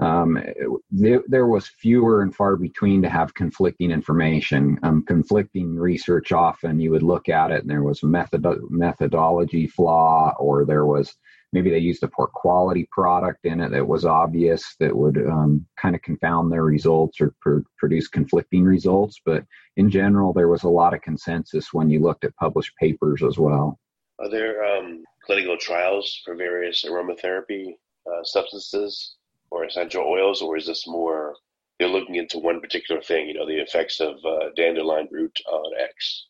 um, 0.00 0.42
there, 0.90 1.22
there, 1.26 1.46
was 1.46 1.68
fewer 1.68 2.22
and 2.22 2.34
far 2.34 2.56
between 2.56 3.02
to 3.02 3.08
have 3.08 3.34
conflicting 3.34 3.90
information. 3.90 4.78
Um, 4.82 5.04
conflicting 5.04 5.76
research 5.76 6.32
often 6.32 6.80
you 6.80 6.90
would 6.90 7.02
look 7.02 7.28
at 7.28 7.50
it, 7.50 7.60
and 7.60 7.70
there 7.70 7.82
was 7.82 8.02
a 8.02 8.06
method 8.06 8.46
methodology 8.70 9.66
flaw, 9.66 10.34
or 10.38 10.64
there 10.64 10.86
was 10.86 11.14
maybe 11.52 11.70
they 11.70 11.78
used 11.78 12.02
a 12.02 12.08
poor 12.08 12.28
quality 12.28 12.88
product 12.90 13.44
in 13.44 13.60
it 13.60 13.70
that 13.70 13.86
was 13.86 14.04
obvious 14.06 14.74
that 14.80 14.96
would 14.96 15.18
um, 15.18 15.66
kind 15.76 15.94
of 15.94 16.02
confound 16.02 16.50
their 16.50 16.64
results 16.64 17.20
or 17.20 17.34
pr- 17.40 17.58
produce 17.76 18.08
conflicting 18.08 18.64
results. 18.64 19.20
But 19.24 19.44
in 19.76 19.90
general, 19.90 20.32
there 20.32 20.48
was 20.48 20.62
a 20.62 20.68
lot 20.68 20.94
of 20.94 21.02
consensus 21.02 21.72
when 21.72 21.90
you 21.90 22.00
looked 22.00 22.24
at 22.24 22.36
published 22.36 22.74
papers 22.76 23.22
as 23.22 23.36
well. 23.38 23.78
Are 24.18 24.30
there 24.30 24.64
um, 24.64 25.02
clinical 25.24 25.58
trials 25.58 26.20
for 26.24 26.34
various 26.34 26.84
aromatherapy 26.84 27.74
uh, 28.06 28.22
substances 28.22 29.16
or 29.50 29.64
essential 29.64 30.04
oils, 30.04 30.42
or 30.42 30.56
is 30.56 30.66
this 30.66 30.86
more 30.86 31.34
you're 31.78 31.88
looking 31.88 32.16
into 32.16 32.38
one 32.38 32.60
particular 32.60 33.00
thing? 33.00 33.28
You 33.28 33.34
know, 33.34 33.46
the 33.46 33.60
effects 33.60 34.00
of 34.00 34.16
uh, 34.24 34.50
dandelion 34.56 35.08
root 35.10 35.36
on 35.50 35.72
X. 35.78 36.26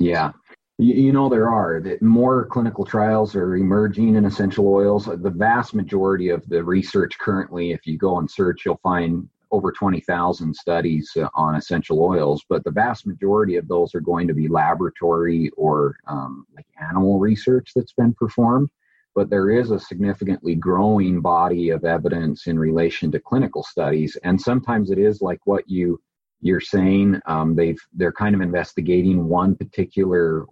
Yeah, 0.00 0.32
you, 0.80 1.12
know 1.12 1.28
there 1.28 1.48
are 1.48 1.80
that 1.80 2.00
more 2.02 2.46
clinical 2.46 2.84
trials 2.84 3.36
are 3.36 3.56
emerging 3.56 4.16
in 4.16 4.24
essential 4.24 4.66
oils. 4.66 5.04
The 5.04 5.30
vast 5.30 5.74
majority 5.74 6.30
of 6.30 6.48
the 6.48 6.64
research 6.64 7.18
currently, 7.18 7.72
if 7.72 7.86
you 7.86 7.98
go 7.98 8.18
and 8.18 8.30
search, 8.30 8.62
you'll 8.64 8.80
find 8.82 9.28
over 9.50 9.72
20,000 9.72 10.54
studies 10.54 11.10
uh, 11.16 11.28
on 11.34 11.56
essential 11.56 12.00
oils, 12.00 12.44
but 12.48 12.62
the 12.64 12.70
vast 12.70 13.06
majority 13.06 13.56
of 13.56 13.66
those 13.68 13.94
are 13.94 14.00
going 14.00 14.28
to 14.28 14.34
be 14.34 14.48
laboratory 14.48 15.50
or 15.56 15.96
um, 16.06 16.46
like 16.54 16.66
animal 16.80 17.18
research 17.18 17.72
that's 17.74 17.92
been 17.92 18.14
performed. 18.14 18.70
But 19.14 19.30
there 19.30 19.50
is 19.50 19.70
a 19.70 19.80
significantly 19.80 20.54
growing 20.54 21.20
body 21.20 21.70
of 21.70 21.84
evidence 21.84 22.46
in 22.46 22.58
relation 22.58 23.10
to 23.12 23.20
clinical 23.20 23.62
studies, 23.62 24.16
and 24.24 24.40
sometimes 24.40 24.90
it 24.90 24.98
is 24.98 25.20
like 25.20 25.40
what 25.44 25.64
you 25.68 26.00
you're 26.42 26.60
saying 26.60 27.20
um, 27.26 27.54
they've 27.54 27.80
they're 27.92 28.12
kind 28.12 28.34
of 28.34 28.40
investigating 28.40 29.28
one 29.28 29.54
particular 29.54 30.46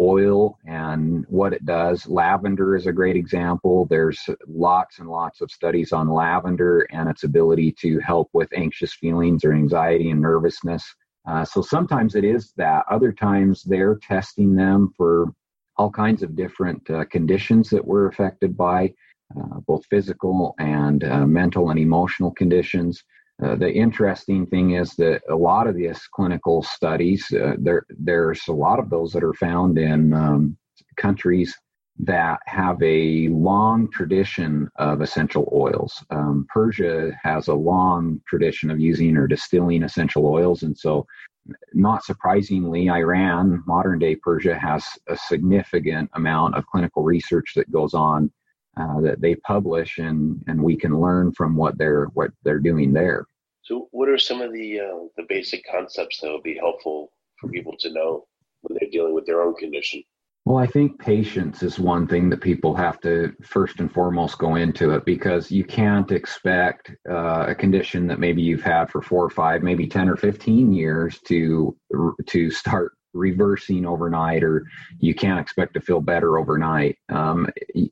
oil 0.00 0.58
and 0.66 1.24
what 1.28 1.52
it 1.52 1.64
does. 1.64 2.06
Lavender 2.08 2.76
is 2.76 2.86
a 2.86 2.92
great 2.92 3.16
example. 3.16 3.86
There's 3.88 4.20
lots 4.48 4.98
and 4.98 5.08
lots 5.08 5.40
of 5.40 5.50
studies 5.50 5.92
on 5.92 6.08
lavender 6.08 6.86
and 6.90 7.08
its 7.08 7.24
ability 7.24 7.74
to 7.80 8.00
help 8.00 8.28
with 8.32 8.48
anxious 8.54 8.94
feelings 8.94 9.44
or 9.44 9.52
anxiety 9.52 10.10
and 10.10 10.20
nervousness. 10.20 10.84
Uh, 11.26 11.44
so 11.44 11.62
sometimes 11.62 12.14
it 12.16 12.24
is 12.24 12.52
that. 12.56 12.84
Other 12.90 13.12
times 13.12 13.62
they're 13.62 13.96
testing 13.96 14.54
them 14.54 14.92
for 14.96 15.32
all 15.76 15.90
kinds 15.90 16.22
of 16.22 16.36
different 16.36 16.88
uh, 16.90 17.04
conditions 17.06 17.70
that 17.70 17.84
we're 17.84 18.08
affected 18.08 18.56
by, 18.56 18.92
uh, 19.38 19.60
both 19.66 19.84
physical 19.86 20.54
and 20.58 21.04
uh, 21.04 21.26
mental 21.26 21.70
and 21.70 21.78
emotional 21.78 22.30
conditions. 22.32 23.02
Uh, 23.42 23.56
the 23.56 23.70
interesting 23.70 24.46
thing 24.46 24.72
is 24.72 24.94
that 24.94 25.20
a 25.28 25.34
lot 25.34 25.66
of 25.66 25.74
these 25.74 26.00
clinical 26.14 26.62
studies, 26.62 27.26
uh, 27.32 27.54
there 27.58 27.84
there's 27.98 28.42
a 28.48 28.52
lot 28.52 28.78
of 28.78 28.90
those 28.90 29.12
that 29.12 29.24
are 29.24 29.34
found 29.34 29.76
in 29.76 30.12
um, 30.12 30.56
countries 30.96 31.54
that 31.98 32.40
have 32.46 32.80
a 32.82 33.28
long 33.28 33.88
tradition 33.90 34.68
of 34.76 35.00
essential 35.00 35.48
oils. 35.52 36.04
Um, 36.10 36.46
Persia 36.48 37.12
has 37.22 37.48
a 37.48 37.54
long 37.54 38.20
tradition 38.26 38.70
of 38.70 38.80
using 38.80 39.16
or 39.16 39.26
distilling 39.26 39.82
essential 39.82 40.26
oils, 40.26 40.62
and 40.62 40.76
so, 40.76 41.06
not 41.74 42.04
surprisingly, 42.04 42.88
Iran, 42.88 43.62
modern 43.66 43.98
day 43.98 44.16
Persia, 44.16 44.58
has 44.58 44.84
a 45.08 45.16
significant 45.16 46.10
amount 46.14 46.54
of 46.54 46.66
clinical 46.66 47.02
research 47.02 47.52
that 47.56 47.70
goes 47.70 47.94
on 47.94 48.30
uh, 48.76 49.00
that 49.00 49.20
they 49.20 49.34
publish, 49.36 49.98
and 49.98 50.42
and 50.46 50.62
we 50.62 50.76
can 50.76 51.00
learn 51.00 51.32
from 51.32 51.56
what 51.56 51.76
they're 51.78 52.06
what 52.14 52.30
they're 52.42 52.58
doing 52.58 52.92
there. 52.92 53.26
So, 53.62 53.88
what 53.92 54.08
are 54.08 54.18
some 54.18 54.40
of 54.40 54.52
the 54.52 54.80
uh, 54.80 54.98
the 55.16 55.26
basic 55.28 55.64
concepts 55.70 56.20
that 56.20 56.30
would 56.30 56.42
be 56.42 56.56
helpful 56.56 57.12
for 57.40 57.48
people 57.48 57.74
to 57.80 57.92
know 57.92 58.26
when 58.62 58.78
they're 58.78 58.90
dealing 58.90 59.14
with 59.14 59.26
their 59.26 59.42
own 59.42 59.54
condition? 59.54 60.02
Well, 60.46 60.58
I 60.58 60.66
think 60.66 60.98
patience 60.98 61.62
is 61.62 61.78
one 61.78 62.06
thing 62.06 62.28
that 62.28 62.42
people 62.42 62.74
have 62.74 63.00
to 63.00 63.32
first 63.42 63.80
and 63.80 63.90
foremost 63.90 64.38
go 64.38 64.56
into 64.56 64.90
it 64.90 65.06
because 65.06 65.50
you 65.50 65.64
can't 65.64 66.10
expect 66.12 66.90
uh, 67.08 67.46
a 67.48 67.54
condition 67.54 68.06
that 68.08 68.20
maybe 68.20 68.42
you've 68.42 68.62
had 68.62 68.90
for 68.90 69.00
four 69.00 69.24
or 69.24 69.30
five, 69.30 69.62
maybe 69.62 69.86
ten 69.86 70.06
or 70.06 70.16
fifteen 70.16 70.70
years 70.70 71.18
to 71.28 71.74
to 72.26 72.50
start 72.50 72.92
reversing 73.14 73.86
overnight 73.86 74.42
or 74.42 74.66
you 74.98 75.14
can't 75.14 75.40
expect 75.40 75.72
to 75.74 75.80
feel 75.80 76.00
better 76.00 76.36
overnight. 76.36 76.98
Um, 77.08 77.48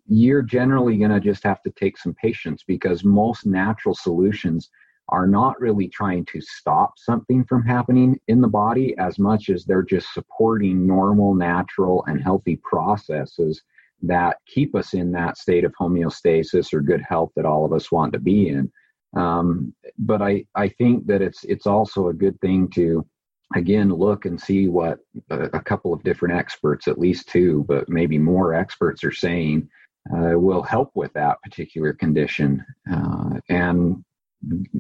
you're 0.07 0.43
generally 0.43 0.99
going 0.99 1.13
to 1.13 1.21
just 1.21 1.45
have 1.45 1.63
to 1.63 1.71
take 1.71 1.97
some 1.97 2.13
patience 2.15 2.65
because 2.67 3.03
most 3.03 3.47
natural 3.47 3.95
solutions 3.95 4.69
are 5.09 5.27
not 5.27 5.61
really 5.61 5.89
trying 5.89 6.25
to 6.27 6.41
stop 6.41 6.95
something 6.97 7.45
from 7.45 7.63
happening 7.63 8.19
in 8.29 8.41
the 8.41 8.49
body 8.49 8.97
as 8.99 9.19
much 9.19 9.51
as 9.51 9.65
they're 9.65 9.83
just 9.83 10.13
supporting 10.15 10.87
normal, 10.87 11.35
natural, 11.35 12.05
and 12.07 12.23
healthy 12.23 12.57
processes 12.63 13.63
that 14.03 14.37
keep 14.47 14.75
us 14.75 14.95
in 14.95 15.13
that 15.13 15.37
state 15.37 15.65
of 15.65 15.73
homeostasis 15.81 16.73
or 16.73 16.81
good 16.81 17.03
health 17.03 17.31
that 17.37 17.45
all 17.45 17.65
of 17.65 17.73
us 17.73 17.93
want 17.93 18.13
to 18.13 18.19
be 18.19 18.49
in. 18.49 18.71
Um, 19.17 19.75
but 19.99 20.23
I, 20.23 20.45
I 20.55 20.69
think 20.69 21.07
that 21.07 21.21
it's 21.21 21.45
it's 21.45 21.67
also 21.67 22.09
a 22.09 22.15
good 22.15 22.41
thing 22.41 22.69
to 22.71 23.07
again 23.55 23.91
look 23.91 24.25
and 24.25 24.41
see 24.41 24.69
what 24.69 24.99
a, 25.31 25.43
a 25.53 25.61
couple 25.61 25.93
of 25.93 26.03
different 26.03 26.35
experts, 26.35 26.89
at 26.89 26.99
least 26.99 27.29
two, 27.29 27.65
but 27.69 27.89
maybe 27.89 28.19
more 28.19 28.55
experts 28.55 29.05
are 29.05 29.13
saying 29.13 29.69
uh, 30.11 30.39
will 30.39 30.63
help 30.63 30.91
with 30.95 31.13
that 31.13 31.41
particular 31.43 31.93
condition 31.93 32.65
uh, 32.91 33.39
and 33.49 34.03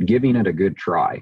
giving 0.04 0.36
it 0.36 0.46
a 0.46 0.52
good 0.52 0.76
try. 0.76 1.20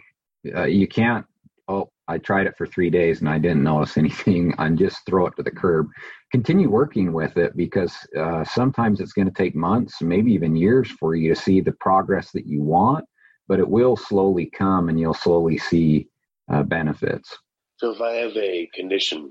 Uh, 0.54 0.64
you 0.64 0.88
can't 0.88 1.26
oh 1.68 1.90
I 2.08 2.18
tried 2.18 2.46
it 2.46 2.56
for 2.58 2.66
three 2.66 2.90
days 2.90 3.20
and 3.20 3.28
I 3.28 3.38
didn't 3.38 3.62
notice 3.62 3.96
anything 4.04 4.52
and 4.58 4.78
just 4.78 5.06
throw 5.06 5.26
it 5.26 5.36
to 5.36 5.42
the 5.42 5.50
curb. 5.50 5.88
Continue 6.32 6.68
working 6.68 7.12
with 7.12 7.36
it 7.36 7.56
because 7.56 7.94
uh, 8.18 8.44
sometimes 8.44 9.00
it's 9.00 9.12
going 9.12 9.28
to 9.28 9.34
take 9.34 9.54
months, 9.54 10.02
maybe 10.02 10.32
even 10.32 10.56
years 10.56 10.90
for 10.90 11.14
you 11.14 11.32
to 11.32 11.40
see 11.40 11.60
the 11.60 11.72
progress 11.72 12.30
that 12.32 12.46
you 12.46 12.62
want, 12.62 13.04
but 13.48 13.60
it 13.60 13.68
will 13.68 13.96
slowly 13.96 14.50
come 14.56 14.88
and 14.88 14.98
you'll 14.98 15.14
slowly 15.14 15.58
see 15.58 16.08
uh, 16.52 16.62
benefits. 16.62 17.36
So 17.76 17.92
if 17.92 18.00
I 18.00 18.12
have 18.14 18.36
a 18.36 18.68
condition, 18.74 19.30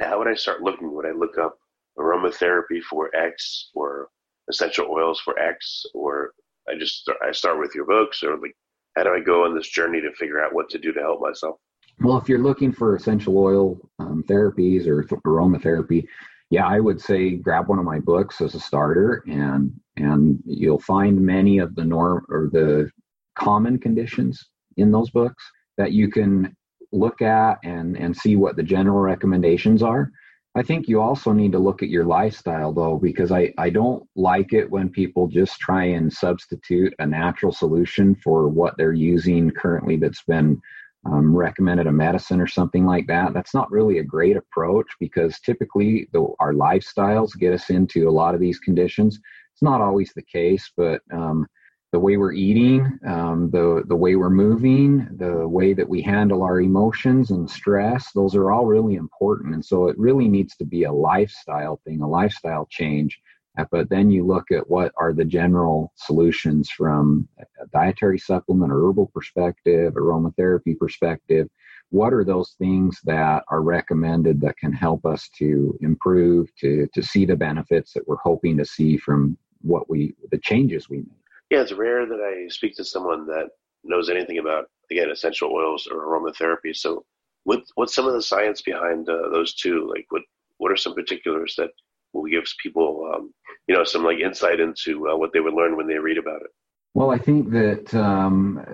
how 0.00 0.18
would 0.18 0.28
I 0.28 0.34
start 0.34 0.62
looking? 0.62 0.94
Would 0.94 1.06
I 1.06 1.12
look 1.12 1.38
up 1.38 1.58
aromatherapy 1.98 2.82
for 2.88 3.14
X 3.14 3.70
or 3.74 4.08
essential 4.48 4.86
oils 4.90 5.20
for 5.20 5.38
X, 5.38 5.84
or 5.94 6.32
I 6.68 6.78
just 6.78 7.00
start, 7.00 7.18
I 7.26 7.32
start 7.32 7.58
with 7.58 7.74
your 7.74 7.86
books, 7.86 8.22
or 8.22 8.38
like 8.38 8.56
how 8.96 9.04
do 9.04 9.10
I 9.10 9.20
go 9.20 9.44
on 9.44 9.54
this 9.54 9.68
journey 9.68 10.00
to 10.00 10.12
figure 10.12 10.42
out 10.42 10.54
what 10.54 10.68
to 10.70 10.78
do 10.78 10.92
to 10.92 11.00
help 11.00 11.20
myself? 11.20 11.56
Well, 12.00 12.18
if 12.18 12.28
you're 12.28 12.38
looking 12.38 12.72
for 12.72 12.94
essential 12.94 13.38
oil 13.38 13.78
um, 13.98 14.22
therapies 14.28 14.86
or 14.86 15.02
th- 15.02 15.20
aromatherapy, 15.22 16.06
yeah, 16.50 16.66
I 16.66 16.80
would 16.80 17.00
say 17.00 17.36
grab 17.36 17.68
one 17.68 17.78
of 17.78 17.84
my 17.84 17.98
books 17.98 18.40
as 18.40 18.54
a 18.54 18.60
starter, 18.60 19.22
and 19.28 19.72
and 19.96 20.42
you'll 20.46 20.80
find 20.80 21.20
many 21.20 21.58
of 21.58 21.74
the 21.74 21.84
norm 21.84 22.24
or 22.28 22.48
the 22.52 22.90
common 23.34 23.78
conditions 23.78 24.48
in 24.76 24.90
those 24.90 25.10
books 25.10 25.44
that 25.76 25.92
you 25.92 26.10
can 26.10 26.56
look 26.92 27.20
at 27.20 27.58
and 27.64 27.96
and 27.96 28.16
see 28.16 28.36
what 28.36 28.56
the 28.56 28.62
general 28.62 29.00
recommendations 29.00 29.82
are. 29.82 30.10
I 30.58 30.62
think 30.62 30.88
you 30.88 31.00
also 31.00 31.32
need 31.32 31.52
to 31.52 31.58
look 31.58 31.82
at 31.82 31.88
your 31.88 32.04
lifestyle 32.04 32.72
though, 32.72 32.96
because 32.96 33.30
I, 33.30 33.52
I 33.58 33.70
don't 33.70 34.06
like 34.16 34.52
it 34.52 34.70
when 34.70 34.88
people 34.88 35.28
just 35.28 35.58
try 35.60 35.84
and 35.84 36.12
substitute 36.12 36.94
a 36.98 37.06
natural 37.06 37.52
solution 37.52 38.14
for 38.16 38.48
what 38.48 38.76
they're 38.76 38.92
using 38.92 39.50
currently 39.50 39.96
that's 39.96 40.22
been 40.24 40.60
um, 41.06 41.34
recommended 41.34 41.86
a 41.86 41.92
medicine 41.92 42.40
or 42.40 42.46
something 42.46 42.84
like 42.84 43.06
that. 43.06 43.34
That's 43.34 43.54
not 43.54 43.70
really 43.70 43.98
a 43.98 44.04
great 44.04 44.36
approach 44.36 44.86
because 44.98 45.38
typically 45.40 46.08
the, 46.12 46.26
our 46.40 46.52
lifestyles 46.52 47.38
get 47.38 47.54
us 47.54 47.70
into 47.70 48.08
a 48.08 48.10
lot 48.10 48.34
of 48.34 48.40
these 48.40 48.58
conditions. 48.58 49.20
It's 49.52 49.62
not 49.62 49.80
always 49.80 50.12
the 50.14 50.22
case, 50.22 50.70
but 50.76 51.00
um, 51.12 51.46
the 51.92 51.98
way 51.98 52.16
we're 52.18 52.32
eating, 52.32 52.98
um, 53.06 53.50
the 53.50 53.82
the 53.88 53.96
way 53.96 54.14
we're 54.16 54.30
moving, 54.30 55.08
the 55.16 55.48
way 55.48 55.72
that 55.72 55.88
we 55.88 56.02
handle 56.02 56.42
our 56.42 56.60
emotions 56.60 57.30
and 57.30 57.50
stress, 57.50 58.12
those 58.12 58.34
are 58.34 58.50
all 58.50 58.66
really 58.66 58.94
important. 58.94 59.54
And 59.54 59.64
so 59.64 59.88
it 59.88 59.98
really 59.98 60.28
needs 60.28 60.54
to 60.56 60.64
be 60.64 60.84
a 60.84 60.92
lifestyle 60.92 61.80
thing, 61.84 62.02
a 62.02 62.08
lifestyle 62.08 62.66
change 62.70 63.18
uh, 63.58 63.64
but 63.72 63.90
then 63.90 64.10
you 64.10 64.24
look 64.24 64.50
at 64.52 64.70
what 64.70 64.92
are 64.96 65.12
the 65.12 65.24
general 65.24 65.92
solutions 65.96 66.70
from 66.70 67.28
a 67.40 67.66
dietary 67.72 68.18
supplement 68.18 68.70
or 68.72 68.88
herbal 68.88 69.06
perspective, 69.12 69.94
aromatherapy 69.94 70.78
perspective. 70.78 71.48
What 71.90 72.12
are 72.12 72.24
those 72.24 72.54
things 72.58 73.00
that 73.04 73.42
are 73.48 73.62
recommended 73.62 74.40
that 74.42 74.58
can 74.58 74.72
help 74.72 75.04
us 75.04 75.28
to 75.38 75.76
improve, 75.80 76.54
to, 76.56 76.86
to 76.94 77.02
see 77.02 77.24
the 77.24 77.36
benefits 77.36 77.92
that 77.94 78.06
we're 78.06 78.16
hoping 78.16 78.56
to 78.58 78.64
see 78.64 78.96
from 78.96 79.36
what 79.62 79.90
we, 79.90 80.14
the 80.30 80.38
changes 80.38 80.88
we 80.88 80.98
make? 80.98 81.17
Yeah, 81.50 81.62
it's 81.62 81.72
rare 81.72 82.06
that 82.06 82.20
I 82.20 82.48
speak 82.48 82.76
to 82.76 82.84
someone 82.84 83.26
that 83.26 83.48
knows 83.84 84.10
anything 84.10 84.38
about, 84.38 84.66
again, 84.90 85.10
essential 85.10 85.50
oils 85.52 85.88
or 85.90 86.06
aromatherapy. 86.06 86.74
So, 86.74 87.04
what, 87.44 87.62
what's 87.76 87.94
some 87.94 88.06
of 88.06 88.12
the 88.12 88.22
science 88.22 88.60
behind 88.60 89.08
uh, 89.08 89.30
those 89.30 89.54
two? 89.54 89.88
Like, 89.88 90.06
what, 90.10 90.22
what 90.58 90.70
are 90.70 90.76
some 90.76 90.94
particulars 90.94 91.54
that 91.56 91.70
will 92.12 92.24
give 92.24 92.44
people, 92.62 93.10
um, 93.14 93.32
you 93.66 93.74
know, 93.74 93.84
some 93.84 94.04
like 94.04 94.18
insight 94.18 94.60
into 94.60 95.08
uh, 95.08 95.16
what 95.16 95.32
they 95.32 95.40
would 95.40 95.54
learn 95.54 95.76
when 95.76 95.86
they 95.86 95.98
read 95.98 96.18
about 96.18 96.42
it. 96.42 96.50
Well, 96.94 97.10
I 97.10 97.18
think 97.18 97.50
that 97.50 97.94
um, 97.94 98.64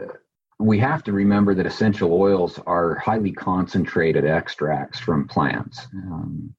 we 0.58 0.78
have 0.78 1.02
to 1.04 1.12
remember 1.12 1.54
that 1.54 1.66
essential 1.66 2.12
oils 2.12 2.58
are 2.66 2.94
highly 2.96 3.32
concentrated 3.32 4.24
extracts 4.24 4.98
from 4.98 5.28
plants. 5.28 5.86
Um, 5.94 6.54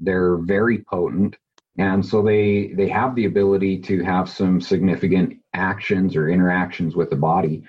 they're 0.00 0.36
very 0.36 0.78
potent, 0.78 1.36
and 1.78 2.04
so 2.04 2.22
they 2.22 2.72
they 2.76 2.88
have 2.88 3.14
the 3.14 3.26
ability 3.26 3.78
to 3.78 4.02
have 4.02 4.28
some 4.28 4.60
significant 4.60 5.36
actions 5.54 6.16
or 6.16 6.28
interactions 6.28 6.96
with 6.96 7.10
the 7.10 7.16
body 7.16 7.62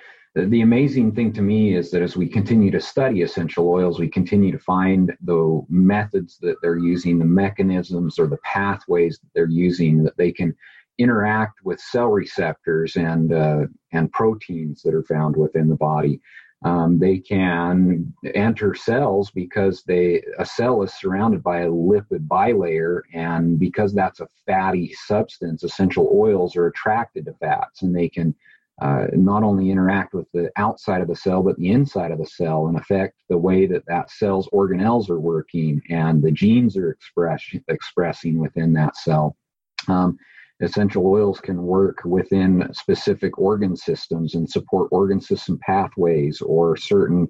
the 0.45 0.61
amazing 0.61 1.13
thing 1.13 1.33
to 1.33 1.41
me 1.41 1.75
is 1.75 1.89
that 1.91 2.03
as 2.03 2.15
we 2.15 2.27
continue 2.27 2.69
to 2.71 2.79
study 2.79 3.23
essential 3.23 3.67
oils, 3.67 3.99
we 3.99 4.07
continue 4.07 4.51
to 4.51 4.59
find 4.59 5.15
the 5.21 5.65
methods 5.67 6.37
that 6.41 6.57
they're 6.61 6.77
using, 6.77 7.17
the 7.17 7.25
mechanisms 7.25 8.19
or 8.19 8.27
the 8.27 8.37
pathways 8.43 9.17
that 9.19 9.29
they're 9.33 9.49
using 9.49 10.03
that 10.03 10.17
they 10.17 10.31
can 10.31 10.55
interact 10.99 11.63
with 11.63 11.79
cell 11.79 12.09
receptors 12.09 12.95
and 12.95 13.33
uh, 13.33 13.65
and 13.93 14.11
proteins 14.11 14.81
that 14.83 14.93
are 14.93 15.03
found 15.03 15.35
within 15.35 15.69
the 15.69 15.75
body. 15.75 16.21
Um, 16.63 16.97
they 16.97 17.19
can 17.19 18.13
enter 18.33 18.73
cells 18.73 19.29
because 19.29 19.83
they 19.83 20.23
a 20.39 20.45
cell 20.45 20.81
is 20.81 20.93
surrounded 20.93 21.43
by 21.43 21.61
a 21.61 21.69
lipid 21.69 22.27
bilayer, 22.27 23.01
and 23.13 23.59
because 23.59 23.93
that's 23.93 24.21
a 24.21 24.27
fatty 24.47 24.91
substance, 24.93 25.63
essential 25.63 26.09
oils 26.11 26.55
are 26.55 26.65
attracted 26.65 27.25
to 27.25 27.33
fats, 27.33 27.83
and 27.83 27.95
they 27.95 28.09
can 28.09 28.33
uh, 28.81 29.07
not 29.13 29.43
only 29.43 29.71
interact 29.71 30.13
with 30.13 30.27
the 30.33 30.51
outside 30.55 31.01
of 31.01 31.07
the 31.07 31.15
cell, 31.15 31.41
but 31.41 31.57
the 31.57 31.71
inside 31.71 32.11
of 32.11 32.19
the 32.19 32.25
cell 32.25 32.67
and 32.67 32.77
affect 32.77 33.15
the 33.29 33.37
way 33.37 33.65
that 33.65 33.85
that 33.87 34.11
cell's 34.11 34.47
organelles 34.49 35.09
are 35.09 35.19
working 35.19 35.81
and 35.89 36.21
the 36.21 36.31
genes 36.31 36.77
are 36.77 36.91
express, 36.91 37.43
expressing 37.67 38.37
within 38.39 38.73
that 38.73 38.95
cell. 38.95 39.35
Um, 39.87 40.17
essential 40.61 41.05
oils 41.05 41.39
can 41.39 41.61
work 41.63 42.03
within 42.05 42.67
specific 42.73 43.37
organ 43.37 43.75
systems 43.75 44.35
and 44.35 44.49
support 44.49 44.89
organ 44.91 45.21
system 45.21 45.59
pathways 45.65 46.41
or 46.41 46.75
certain 46.75 47.27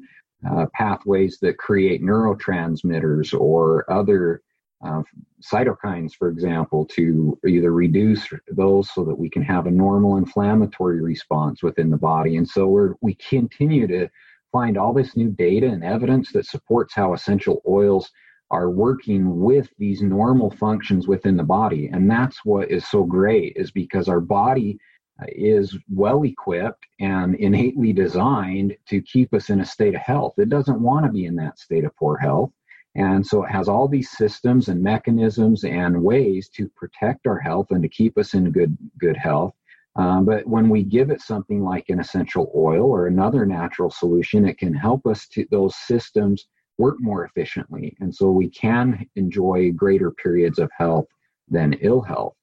uh, 0.49 0.65
pathways 0.73 1.39
that 1.41 1.57
create 1.57 2.01
neurotransmitters 2.01 3.37
or 3.37 3.89
other 3.91 4.41
uh, 4.85 5.01
cytokines, 5.41 6.13
for 6.13 6.29
example, 6.29 6.85
to 6.85 7.37
either 7.47 7.71
reduce 7.71 8.27
those 8.49 8.93
so 8.93 9.03
that 9.03 9.17
we 9.17 9.29
can 9.29 9.41
have 9.41 9.65
a 9.65 9.71
normal 9.71 10.17
inflammatory 10.17 11.01
response 11.01 11.63
within 11.63 11.89
the 11.89 11.97
body. 11.97 12.37
And 12.37 12.47
so 12.47 12.67
we're, 12.67 12.93
we 13.01 13.15
continue 13.15 13.87
to 13.87 14.07
find 14.51 14.77
all 14.77 14.93
this 14.93 15.17
new 15.17 15.29
data 15.29 15.67
and 15.67 15.83
evidence 15.83 16.31
that 16.31 16.45
supports 16.45 16.93
how 16.93 17.13
essential 17.13 17.61
oils 17.67 18.11
are 18.49 18.69
working 18.69 19.41
with 19.41 19.69
these 19.77 20.01
normal 20.01 20.49
functions 20.51 21.07
within 21.07 21.35
the 21.35 21.43
body. 21.43 21.87
And 21.87 22.09
that's 22.09 22.45
what 22.45 22.71
is 22.71 22.87
so 22.87 23.03
great 23.03 23.53
is 23.55 23.71
because 23.71 24.07
our 24.07 24.21
body 24.21 24.79
uh, 25.21 25.25
is 25.29 25.77
well 25.93 26.23
equipped 26.23 26.85
and 26.99 27.35
innately 27.35 27.91
designed 27.91 28.75
to 28.87 29.01
keep 29.01 29.33
us 29.33 29.49
in 29.49 29.59
a 29.61 29.65
state 29.65 29.95
of 29.95 30.01
health. 30.01 30.35
It 30.37 30.49
doesn't 30.49 30.79
want 30.79 31.05
to 31.05 31.11
be 31.11 31.25
in 31.25 31.35
that 31.37 31.59
state 31.59 31.83
of 31.83 31.95
poor 31.97 32.17
health. 32.17 32.51
And 32.95 33.25
so 33.25 33.43
it 33.43 33.51
has 33.51 33.67
all 33.67 33.87
these 33.87 34.09
systems 34.11 34.69
and 34.69 34.81
mechanisms 34.81 35.63
and 35.63 36.03
ways 36.03 36.49
to 36.55 36.69
protect 36.69 37.27
our 37.27 37.37
health 37.37 37.67
and 37.71 37.83
to 37.83 37.89
keep 37.89 38.17
us 38.17 38.33
in 38.33 38.51
good 38.51 38.75
good 38.97 39.17
health. 39.17 39.53
Um, 39.97 40.25
but 40.25 40.47
when 40.47 40.69
we 40.69 40.83
give 40.83 41.09
it 41.09 41.21
something 41.21 41.63
like 41.63 41.89
an 41.89 41.99
essential 41.99 42.51
oil 42.55 42.85
or 42.85 43.07
another 43.07 43.45
natural 43.45 43.89
solution, 43.89 44.47
it 44.47 44.57
can 44.57 44.73
help 44.73 45.05
us 45.07 45.27
to 45.29 45.45
those 45.51 45.75
systems 45.75 46.47
work 46.77 46.95
more 46.99 47.25
efficiently, 47.25 47.95
and 47.99 48.13
so 48.13 48.29
we 48.29 48.49
can 48.49 49.05
enjoy 49.15 49.71
greater 49.71 50.11
periods 50.11 50.59
of 50.59 50.69
health 50.77 51.07
than 51.49 51.73
ill 51.81 52.01
health. 52.01 52.35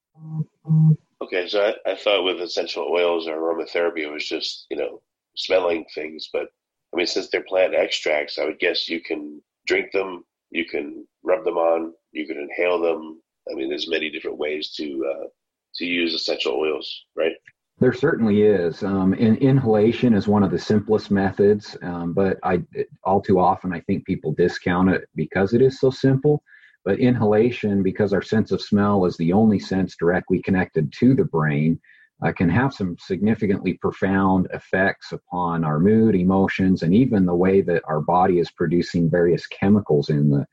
Okay, 1.22 1.46
so 1.48 1.72
I, 1.86 1.90
I 1.90 1.94
thought 1.94 2.24
with 2.24 2.40
essential 2.40 2.88
oils 2.90 3.28
or 3.28 3.36
aromatherapy, 3.36 4.00
it 4.00 4.12
was 4.12 4.28
just 4.28 4.66
you 4.70 4.76
know 4.76 5.00
smelling 5.36 5.84
things, 5.94 6.30
but 6.32 6.48
I 6.92 6.96
mean, 6.96 7.06
since 7.06 7.28
they're 7.28 7.42
plant 7.42 7.74
extracts, 7.74 8.38
I 8.38 8.44
would 8.44 8.58
guess 8.58 8.88
you 8.88 9.00
can 9.00 9.42
drink 9.66 9.92
them 9.92 10.24
you 10.54 10.64
can 10.64 11.06
rub 11.22 11.44
them 11.44 11.58
on. 11.58 11.92
You 12.12 12.26
can 12.26 12.38
inhale 12.38 12.80
them. 12.80 13.20
I 13.50 13.54
mean, 13.54 13.68
there's 13.68 13.90
many 13.90 14.08
different 14.08 14.38
ways 14.38 14.70
to 14.76 15.04
uh, 15.04 15.26
to 15.74 15.84
use 15.84 16.14
essential 16.14 16.54
oils, 16.54 17.04
right? 17.16 17.32
There 17.78 17.92
certainly 17.92 18.42
is. 18.42 18.82
Um, 18.84 19.14
in, 19.14 19.36
inhalation 19.36 20.14
is 20.14 20.28
one 20.28 20.44
of 20.44 20.52
the 20.52 20.58
simplest 20.58 21.10
methods, 21.10 21.76
um, 21.82 22.12
but 22.12 22.38
I 22.44 22.62
all 23.02 23.20
too 23.20 23.40
often 23.40 23.72
I 23.72 23.80
think 23.80 24.06
people 24.06 24.32
discount 24.32 24.90
it 24.90 25.08
because 25.16 25.54
it 25.54 25.60
is 25.60 25.80
so 25.80 25.90
simple. 25.90 26.42
But 26.84 27.00
inhalation, 27.00 27.82
because 27.82 28.12
our 28.12 28.22
sense 28.22 28.52
of 28.52 28.60
smell 28.60 29.06
is 29.06 29.16
the 29.16 29.32
only 29.32 29.58
sense 29.58 29.96
directly 29.96 30.40
connected 30.40 30.92
to 31.00 31.14
the 31.14 31.24
brain, 31.24 31.80
uh, 32.22 32.30
can 32.30 32.48
have 32.48 32.72
some 32.72 32.96
significantly 33.00 33.74
profound 33.74 34.46
effects 34.52 35.10
upon 35.10 35.64
our 35.64 35.80
mood, 35.80 36.14
emotions, 36.14 36.82
and 36.82 36.94
even 36.94 37.26
the 37.26 37.34
way 37.34 37.60
that 37.62 37.82
our 37.86 38.00
body 38.00 38.38
is 38.38 38.50
producing 38.52 39.10
various 39.10 39.46
chemicals 39.46 40.10
in 40.10 40.30
the 40.30 40.46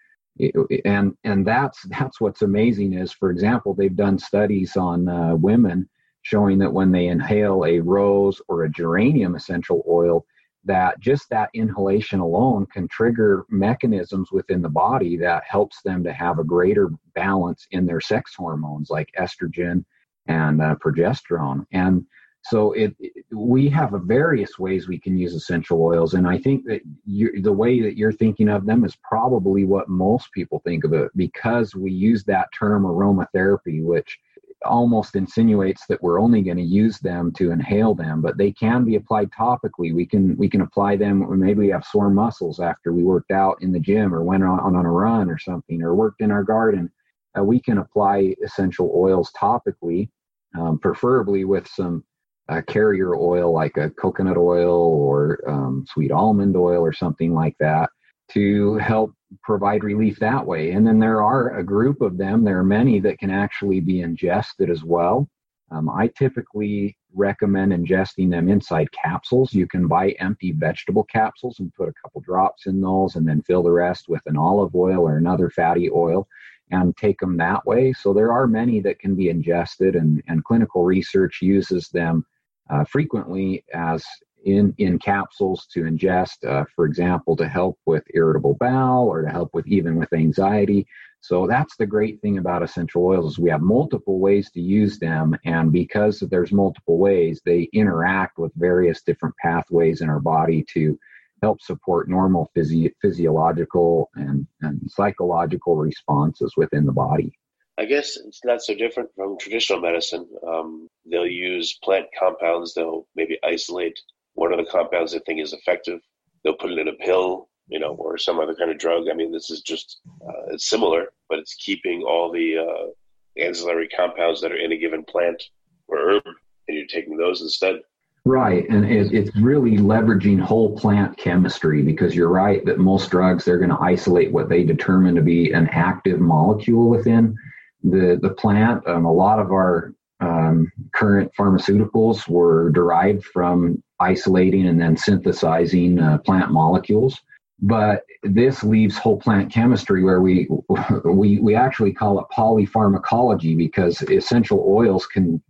and 0.86 1.16
and 1.24 1.46
that's 1.46 1.84
that's 1.84 2.20
what's 2.20 2.42
amazing 2.42 2.94
is 2.94 3.12
for 3.12 3.30
example 3.30 3.74
they've 3.74 3.98
done 3.98 4.18
studies 4.18 4.78
on 4.78 5.08
uh, 5.08 5.36
women 5.36 5.88
showing 6.24 6.58
that 6.60 6.72
when 6.72 6.92
they 6.92 7.08
inhale 7.08 7.66
a 7.66 7.80
rose 7.80 8.42
or 8.48 8.64
a 8.64 8.72
geranium 8.72 9.36
essential 9.36 9.84
oil 9.88 10.26
that 10.64 11.00
just 11.00 11.30
that 11.30 11.50
inhalation 11.54 12.20
alone 12.20 12.68
can 12.68 12.88
trigger 12.88 13.46
mechanisms 13.50 14.32
within 14.32 14.62
the 14.62 14.70
body 14.70 15.18
that 15.18 15.44
helps 15.44 15.82
them 15.82 16.04
to 16.04 16.14
have 16.14 16.38
a 16.38 16.44
greater 16.44 16.90
balance 17.16 17.66
in 17.72 17.86
their 17.86 18.00
sex 18.00 18.36
hormones 18.36 18.90
like 18.90 19.10
estrogen 19.20 19.84
and 20.28 20.62
uh, 20.62 20.76
progesterone. 20.76 21.66
And 21.72 22.06
so 22.44 22.74
it, 22.74 22.96
it, 23.00 23.26
we 23.32 23.70
have 23.70 23.92
various 24.04 24.58
ways 24.60 24.88
we 24.88 25.00
can 25.00 25.18
use 25.18 25.36
essential 25.36 25.82
oils 25.82 26.16
and 26.16 26.28
i 26.28 26.38
think 26.38 26.66
that 26.66 26.82
you, 27.06 27.42
the 27.42 27.52
way 27.52 27.82
that 27.82 27.98
you're 27.98 28.12
thinking 28.12 28.50
of 28.50 28.66
them 28.66 28.84
is 28.84 28.98
probably 29.04 29.64
what 29.64 29.90
most 29.90 30.32
people 30.32 30.60
think 30.66 30.84
of 30.84 30.94
it 30.94 31.12
because 31.16 31.76
we 31.76 31.92
use 31.92 32.24
that 32.24 32.48
term 32.58 32.84
aromatherapy 32.84 33.84
which 33.84 34.18
almost 34.66 35.16
insinuates 35.16 35.86
that 35.88 36.02
we're 36.02 36.20
only 36.20 36.42
going 36.42 36.58
to 36.58 36.64
use 36.64 37.00
them 37.00 37.32
to 37.32 37.52
inhale 37.52 37.96
them 37.96 38.22
but 38.22 38.38
they 38.38 38.52
can 38.52 38.86
be 38.86 38.96
applied 38.96 39.30
topically. 39.32 39.94
We 39.94 40.06
can 40.06 40.36
we 40.38 40.50
can 40.50 40.62
apply 40.62 40.98
them 40.98 41.40
maybe 41.40 41.60
we 41.60 41.70
have 41.70 41.84
sore 41.84 42.10
muscles 42.10 42.60
after 42.60 42.94
we 42.94 43.04
worked 43.04 43.32
out 43.32 43.58
in 43.62 43.72
the 43.72 43.80
gym 43.80 44.14
or 44.14 44.24
went 44.24 44.44
on, 44.44 44.60
on 44.60 44.86
a 44.86 44.92
run 44.92 45.30
or 45.30 45.40
something 45.40 45.82
or 45.82 45.96
worked 45.96 46.22
in 46.22 46.32
our 46.32 46.44
garden. 46.44 46.92
Uh, 47.38 47.44
we 47.44 47.60
can 47.60 47.78
apply 47.78 48.36
essential 48.44 48.92
oils 48.96 49.32
topically 49.40 50.10
um, 50.58 50.78
preferably 50.78 51.46
with 51.46 51.68
some 51.68 52.04
uh, 52.50 52.62
carrier 52.68 53.16
oil 53.16 53.54
like 53.54 53.78
a 53.78 53.90
coconut 53.92 54.38
oil 54.38 54.76
or 54.76 55.40
um, 55.48 55.86
sweet 55.88 56.12
almond 56.12 56.56
oil 56.56 56.82
or 56.82 56.94
something 56.94 57.34
like 57.34 57.56
that 57.60 57.90
to 58.34 58.76
help 58.76 59.14
provide 59.42 59.84
relief 59.84 60.20
that 60.20 60.46
way. 60.46 60.72
And 60.72 60.86
then 60.86 61.00
there 61.00 61.22
are 61.22 61.58
a 61.58 61.64
group 61.64 62.02
of 62.02 62.18
them, 62.18 62.44
there 62.44 62.60
are 62.60 62.64
many 62.64 63.00
that 63.00 63.20
can 63.20 63.32
actually 63.32 63.80
be 63.80 64.02
ingested 64.02 64.70
as 64.70 64.84
well. 64.84 65.28
Um, 65.72 65.90
I 65.90 66.08
typically 66.08 66.98
recommend 67.14 67.72
ingesting 67.72 68.30
them 68.30 68.50
inside 68.50 68.90
capsules. 68.92 69.54
You 69.54 69.68
can 69.68 69.88
buy 69.88 70.12
empty 70.20 70.52
vegetable 70.52 71.06
capsules 71.06 71.60
and 71.60 71.74
put 71.74 71.88
a 71.88 71.94
couple 72.02 72.22
drops 72.22 72.66
in 72.66 72.82
those 72.82 73.16
and 73.16 73.28
then 73.28 73.42
fill 73.44 73.64
the 73.64 73.72
rest 73.72 74.10
with 74.10 74.22
an 74.26 74.38
olive 74.38 74.76
oil 74.76 75.08
or 75.08 75.18
another 75.18 75.50
fatty 75.50 75.90
oil 75.90 76.28
and 76.72 76.96
take 76.98 77.20
them 77.20 77.38
that 77.38 77.66
way. 77.66 77.94
So 77.94 78.14
there 78.14 78.32
are 78.32 78.48
many 78.48 78.82
that 78.82 79.00
can 79.00 79.16
be 79.16 79.30
ingested, 79.30 79.96
and, 79.96 80.22
and 80.28 80.44
clinical 80.44 80.84
research 80.84 81.40
uses 81.42 81.90
them 81.90 82.26
uh, 82.70 82.86
frequently 82.86 83.64
as 83.74 84.06
in, 84.44 84.74
in 84.78 85.00
capsules 85.00 85.68
to 85.74 85.82
ingest, 85.84 86.48
uh, 86.48 86.66
for 86.76 86.86
example, 86.86 87.36
to 87.36 87.48
help 87.48 87.78
with 87.86 88.04
irritable 88.14 88.56
bowel 88.60 89.08
or 89.08 89.22
to 89.22 89.30
help 89.30 89.54
with 89.54 89.68
even 89.68 89.96
with 89.96 90.12
anxiety. 90.14 90.86
So 91.22 91.46
that's 91.46 91.76
the 91.78 91.86
great 91.86 92.20
thing 92.22 92.40
about 92.40 92.64
essential 92.64 93.06
oils 93.06 93.34
is 93.34 93.40
we 93.40 93.52
have 93.52 93.62
multiple 93.62 94.20
ways 94.20 94.50
to 94.52 94.62
use 94.62 94.98
them, 94.98 95.38
and 95.46 95.72
because 95.72 96.20
there's 96.20 96.52
multiple 96.52 96.98
ways, 96.98 97.42
they 97.46 97.70
interact 97.74 98.40
with 98.40 98.52
various 98.56 99.04
different 99.04 99.36
pathways 99.38 100.02
in 100.02 100.10
our 100.10 100.20
body 100.20 100.66
to 100.74 100.98
help 101.44 101.62
support 101.62 102.10
normal 102.10 102.50
physio- 102.56 102.92
physiological 103.02 104.10
and, 104.16 104.48
and 104.62 104.82
psychological 104.88 105.76
responses 105.76 106.54
within 106.58 106.86
the 106.86 106.92
body. 106.92 107.32
I 107.78 107.86
guess 107.86 108.18
it's 108.18 108.42
not 108.44 108.62
so 108.62 108.76
different 108.76 109.10
from 109.16 109.38
traditional 109.40 109.80
medicine. 109.80 110.28
Um, 110.48 110.88
they'll 111.06 111.26
use 111.26 111.80
plant 111.84 112.08
compounds. 112.18 112.74
They'll 112.74 113.08
maybe 113.16 113.40
isolate 113.44 114.00
one 114.42 114.52
of 114.52 114.58
the 114.58 114.72
compounds 114.72 115.12
they 115.12 115.20
think 115.20 115.40
is 115.40 115.54
effective. 115.54 116.00
They'll 116.44 116.56
put 116.56 116.72
it 116.72 116.80
in 116.80 116.88
a 116.88 116.94
pill, 116.94 117.48
you 117.68 117.80
know, 117.80 117.94
or 117.94 118.18
some 118.18 118.40
other 118.40 118.56
kind 118.56 118.72
of 118.72 118.80
drug. 118.80 119.04
I 119.08 119.14
mean, 119.14 119.32
this 119.32 119.52
is 119.52 119.62
just 119.62 120.02
uh, 120.28 120.54
it's 120.54 120.68
similar, 120.68 121.14
but 121.30 121.38
it's 121.38 121.54
keeping 121.54 122.02
all 122.02 122.32
the 122.32 122.58
uh, 122.58 123.42
ancillary 123.42 123.88
compounds 123.88 124.42
that 124.42 124.52
are 124.52 124.58
in 124.58 124.72
a 124.72 124.78
given 124.78 125.04
plant 125.04 125.42
or 125.88 126.00
herb, 126.00 126.24
and 126.68 126.76
you're 126.76 126.88
taking 126.88 127.18
those 127.18 127.42
instead. 127.42 127.82
Right, 128.26 128.68
and 128.70 128.84
it, 128.84 129.14
it's 129.14 129.36
really 129.36 129.78
leveraging 129.78 130.40
whole 130.40 130.76
plant 130.76 131.18
chemistry 131.18 131.84
because 131.84 132.16
you're 132.16 132.30
right 132.30 132.66
that 132.66 132.80
most 132.80 133.12
drugs 133.12 133.46
they're 133.46 133.60
going 133.60 133.70
to 133.70 133.80
isolate 133.80 134.32
what 134.32 134.50
they 134.50 134.64
determine 134.64 135.14
to 135.16 135.22
be 135.22 135.52
an 135.52 135.70
active 135.72 136.20
molecule 136.20 136.90
within 136.90 137.36
the 137.84 138.18
the 138.20 138.32
plant. 138.32 138.88
Um, 138.88 139.06
a 139.06 139.14
lot 139.14 139.38
of 139.38 139.52
our 139.52 139.94
um, 140.20 140.72
current 140.94 141.32
pharmaceuticals 141.38 142.28
were 142.28 142.72
derived 142.72 143.24
from 143.26 143.84
isolating 144.02 144.68
and 144.68 144.80
then 144.80 144.98
synthesizing 144.98 146.00
uh, 146.00 146.18
plant 146.20 146.52
molecules. 146.52 147.22
But 147.62 148.04
this 148.24 148.64
leaves 148.64 148.98
whole 148.98 149.18
plant 149.18 149.52
chemistry 149.52 150.04
where 150.04 150.22
we, 150.22 150.48
we, 151.06 151.40
we 151.40 151.56
actually 151.56 151.94
call 151.94 152.20
it 152.20 152.26
polypharmacology 152.36 153.56
because 153.56 154.02
essential 154.04 154.66
oils 154.68 155.06
can, 155.06 155.42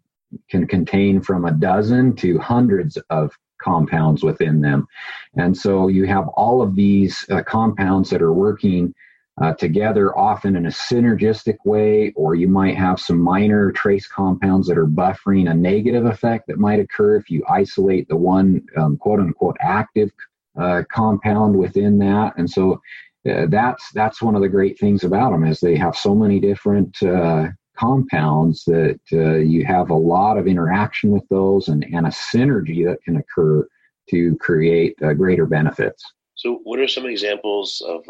can 0.50 0.68
contain 0.68 1.22
from 1.22 1.46
a 1.46 1.52
dozen 1.52 2.16
to 2.18 2.38
hundreds 2.40 2.98
of 3.10 3.32
compounds 3.62 4.24
within 4.24 4.62
them. 4.62 4.88
And 5.36 5.56
so 5.56 5.88
you 5.88 6.06
have 6.08 6.28
all 6.30 6.62
of 6.62 6.76
these 6.76 7.26
uh, 7.30 7.44
compounds 7.44 8.10
that 8.10 8.22
are 8.22 8.34
working 8.34 8.94
uh, 9.39 9.54
together, 9.54 10.17
often 10.17 10.56
in 10.56 10.65
a 10.65 10.70
synergistic 10.70 11.58
way, 11.65 12.12
or 12.15 12.36
you 12.36 12.48
might 12.48 12.76
have 12.76 13.00
some 13.00 13.20
minor 13.20 13.72
trace 13.72 14.08
compounds 14.08 14.67
that 14.67 14.78
are 14.78 14.88
buffering 14.88 15.50
a 15.50 15.54
negative 15.54 16.06
effect 16.06 16.48
that 16.48 16.60
might 16.60 16.80
occur 16.80 17.15
if 17.15 17.30
you 17.30 17.44
isolate 17.50 18.08
the 18.08 18.15
one 18.15 18.62
um, 18.78 18.98
quote 18.98 19.20
unquote 19.20 19.58
active 19.62 20.12
uh, 20.60 20.84
compound 20.91 21.58
within 21.58 21.98
that. 22.00 22.34
And 22.38 22.50
so 22.50 22.82
uh, 23.30 23.46
that's 23.48 23.91
that's 23.91 24.22
one 24.22 24.36
of 24.36 24.41
the 24.41 24.50
great 24.50 24.78
things 24.80 25.04
about 25.04 25.32
them 25.32 25.46
is 25.46 25.60
they 25.60 25.78
have 25.78 25.96
so 25.96 26.13
many 26.13 26.39
different 26.39 27.02
uh, 27.04 27.48
compounds 27.78 28.65
that 28.65 29.00
uh, 29.13 29.36
you 29.36 29.65
have 29.65 29.89
a 29.89 29.96
lot 29.96 30.38
of 30.38 30.48
interaction 30.48 31.12
with 31.12 31.28
those 31.30 31.67
and, 31.67 31.86
and 31.86 32.06
a 32.06 32.10
synergy 32.10 32.86
that 32.86 33.02
can 33.04 33.17
occur 33.17 33.67
to 34.10 34.36
create 34.38 34.96
uh, 35.04 35.13
greater 35.13 35.46
benefits. 35.46 36.04
So, 36.36 36.60
what 36.63 36.80
are 36.80 36.88
some 36.88 37.06
examples 37.06 37.82
of 37.88 38.04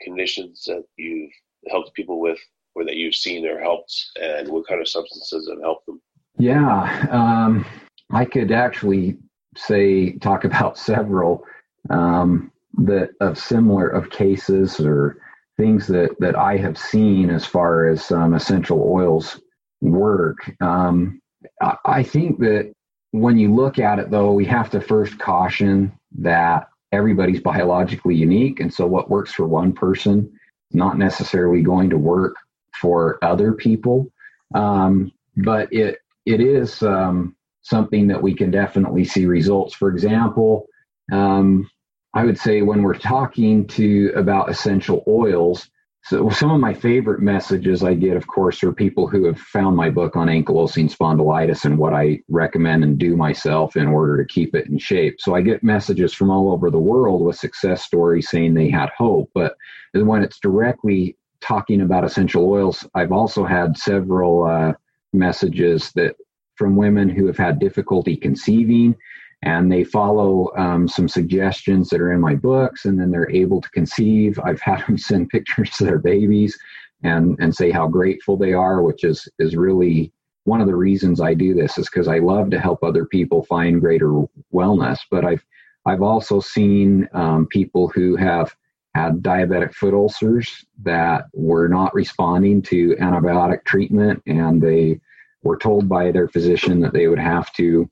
conditions 0.00 0.64
that 0.66 0.84
you've 0.96 1.32
helped 1.68 1.94
people 1.94 2.20
with 2.20 2.38
or 2.74 2.84
that 2.84 2.96
you've 2.96 3.14
seen 3.14 3.46
or 3.46 3.60
helped 3.60 3.92
and 4.20 4.48
what 4.48 4.66
kind 4.66 4.80
of 4.80 4.88
substances 4.88 5.48
have 5.48 5.60
helped 5.60 5.86
them? 5.86 6.00
Yeah, 6.38 7.06
um, 7.10 7.64
I 8.12 8.24
could 8.24 8.52
actually 8.52 9.16
say, 9.56 10.12
talk 10.18 10.44
about 10.44 10.78
several 10.78 11.44
um, 11.90 12.52
that 12.78 13.10
of 13.20 13.38
similar 13.38 13.88
of 13.88 14.10
cases 14.10 14.78
or 14.80 15.18
things 15.56 15.86
that, 15.86 16.14
that 16.20 16.36
I 16.36 16.58
have 16.58 16.76
seen 16.76 17.30
as 17.30 17.46
far 17.46 17.88
as 17.88 18.12
um, 18.12 18.34
essential 18.34 18.82
oils 18.82 19.40
work. 19.80 20.38
Um, 20.60 21.20
I, 21.62 21.76
I 21.86 22.02
think 22.02 22.38
that 22.40 22.72
when 23.12 23.38
you 23.38 23.54
look 23.54 23.78
at 23.78 23.98
it, 23.98 24.10
though, 24.10 24.32
we 24.32 24.44
have 24.44 24.68
to 24.70 24.80
first 24.80 25.18
caution 25.18 25.92
that 26.18 26.68
everybody's 26.92 27.40
biologically 27.40 28.14
unique. 28.14 28.60
And 28.60 28.72
so 28.72 28.86
what 28.86 29.10
works 29.10 29.32
for 29.32 29.46
one 29.46 29.72
person 29.72 30.32
not 30.72 30.98
necessarily 30.98 31.62
going 31.62 31.90
to 31.90 31.98
work 31.98 32.36
for 32.80 33.18
other 33.22 33.52
people. 33.52 34.10
Um, 34.54 35.12
but 35.36 35.72
it 35.72 35.98
it 36.24 36.40
is 36.40 36.82
um, 36.82 37.36
something 37.62 38.08
that 38.08 38.22
we 38.22 38.34
can 38.34 38.50
definitely 38.50 39.04
see 39.04 39.26
results. 39.26 39.74
For 39.74 39.88
example, 39.88 40.66
um, 41.12 41.68
I 42.14 42.24
would 42.24 42.38
say 42.38 42.62
when 42.62 42.82
we're 42.82 42.98
talking 42.98 43.66
to 43.68 44.12
about 44.16 44.50
essential 44.50 45.04
oils, 45.06 45.68
so 46.08 46.30
some 46.30 46.52
of 46.52 46.60
my 46.60 46.72
favorite 46.72 47.20
messages 47.20 47.82
I 47.82 47.94
get, 47.94 48.16
of 48.16 48.28
course, 48.28 48.62
are 48.62 48.72
people 48.72 49.08
who 49.08 49.24
have 49.24 49.40
found 49.40 49.74
my 49.74 49.90
book 49.90 50.14
on 50.14 50.28
ankylosing 50.28 50.88
spondylitis 50.88 51.64
and 51.64 51.76
what 51.76 51.94
I 51.94 52.20
recommend 52.28 52.84
and 52.84 52.96
do 52.96 53.16
myself 53.16 53.74
in 53.74 53.88
order 53.88 54.16
to 54.16 54.32
keep 54.32 54.54
it 54.54 54.68
in 54.68 54.78
shape. 54.78 55.16
So 55.18 55.34
I 55.34 55.40
get 55.40 55.64
messages 55.64 56.14
from 56.14 56.30
all 56.30 56.52
over 56.52 56.70
the 56.70 56.78
world 56.78 57.22
with 57.22 57.34
success 57.34 57.84
stories 57.84 58.30
saying 58.30 58.54
they 58.54 58.70
had 58.70 58.90
hope. 58.96 59.30
But 59.34 59.56
when 59.94 60.22
it's 60.22 60.38
directly 60.38 61.16
talking 61.40 61.80
about 61.80 62.04
essential 62.04 62.48
oils, 62.48 62.86
I've 62.94 63.10
also 63.10 63.44
had 63.44 63.76
several 63.76 64.44
uh, 64.44 64.74
messages 65.12 65.90
that 65.96 66.14
from 66.54 66.76
women 66.76 67.08
who 67.08 67.26
have 67.26 67.36
had 67.36 67.58
difficulty 67.58 68.16
conceiving 68.16 68.94
and 69.42 69.70
they 69.70 69.84
follow 69.84 70.50
um, 70.56 70.88
some 70.88 71.08
suggestions 71.08 71.88
that 71.88 72.00
are 72.00 72.12
in 72.12 72.20
my 72.20 72.34
books 72.34 72.84
and 72.84 72.98
then 72.98 73.10
they're 73.10 73.30
able 73.30 73.60
to 73.60 73.70
conceive 73.70 74.38
i've 74.44 74.60
had 74.60 74.84
them 74.86 74.98
send 74.98 75.28
pictures 75.28 75.80
of 75.80 75.86
their 75.86 75.98
babies 75.98 76.58
and 77.02 77.36
and 77.40 77.54
say 77.54 77.70
how 77.70 77.86
grateful 77.86 78.36
they 78.36 78.52
are 78.52 78.82
which 78.82 79.04
is 79.04 79.28
is 79.38 79.56
really 79.56 80.12
one 80.46 80.60
of 80.60 80.68
the 80.68 80.76
reasons 80.76 81.20
I 81.20 81.34
do 81.34 81.54
this 81.54 81.76
is 81.76 81.88
because 81.90 82.08
I 82.08 82.18
love 82.18 82.50
to 82.50 82.60
help 82.60 82.82
other 82.82 83.04
people 83.04 83.44
find 83.44 83.80
greater 83.80 84.22
wellness. 84.54 85.00
But 85.10 85.24
I've 85.24 85.44
I've 85.84 86.02
also 86.02 86.40
seen 86.40 87.08
um, 87.12 87.46
people 87.46 87.88
who 87.88 88.16
have 88.16 88.54
had 88.94 89.22
diabetic 89.22 89.74
foot 89.74 89.92
ulcers 89.92 90.64
that 90.82 91.26
were 91.32 91.68
not 91.68 91.94
responding 91.94 92.62
to 92.62 92.96
antibiotic 92.96 93.64
treatment, 93.64 94.22
and 94.26 94.62
they 94.62 95.00
were 95.42 95.58
told 95.58 95.88
by 95.88 96.10
their 96.10 96.28
physician 96.28 96.80
that 96.80 96.92
they 96.92 97.08
would 97.08 97.18
have 97.18 97.52
to 97.54 97.88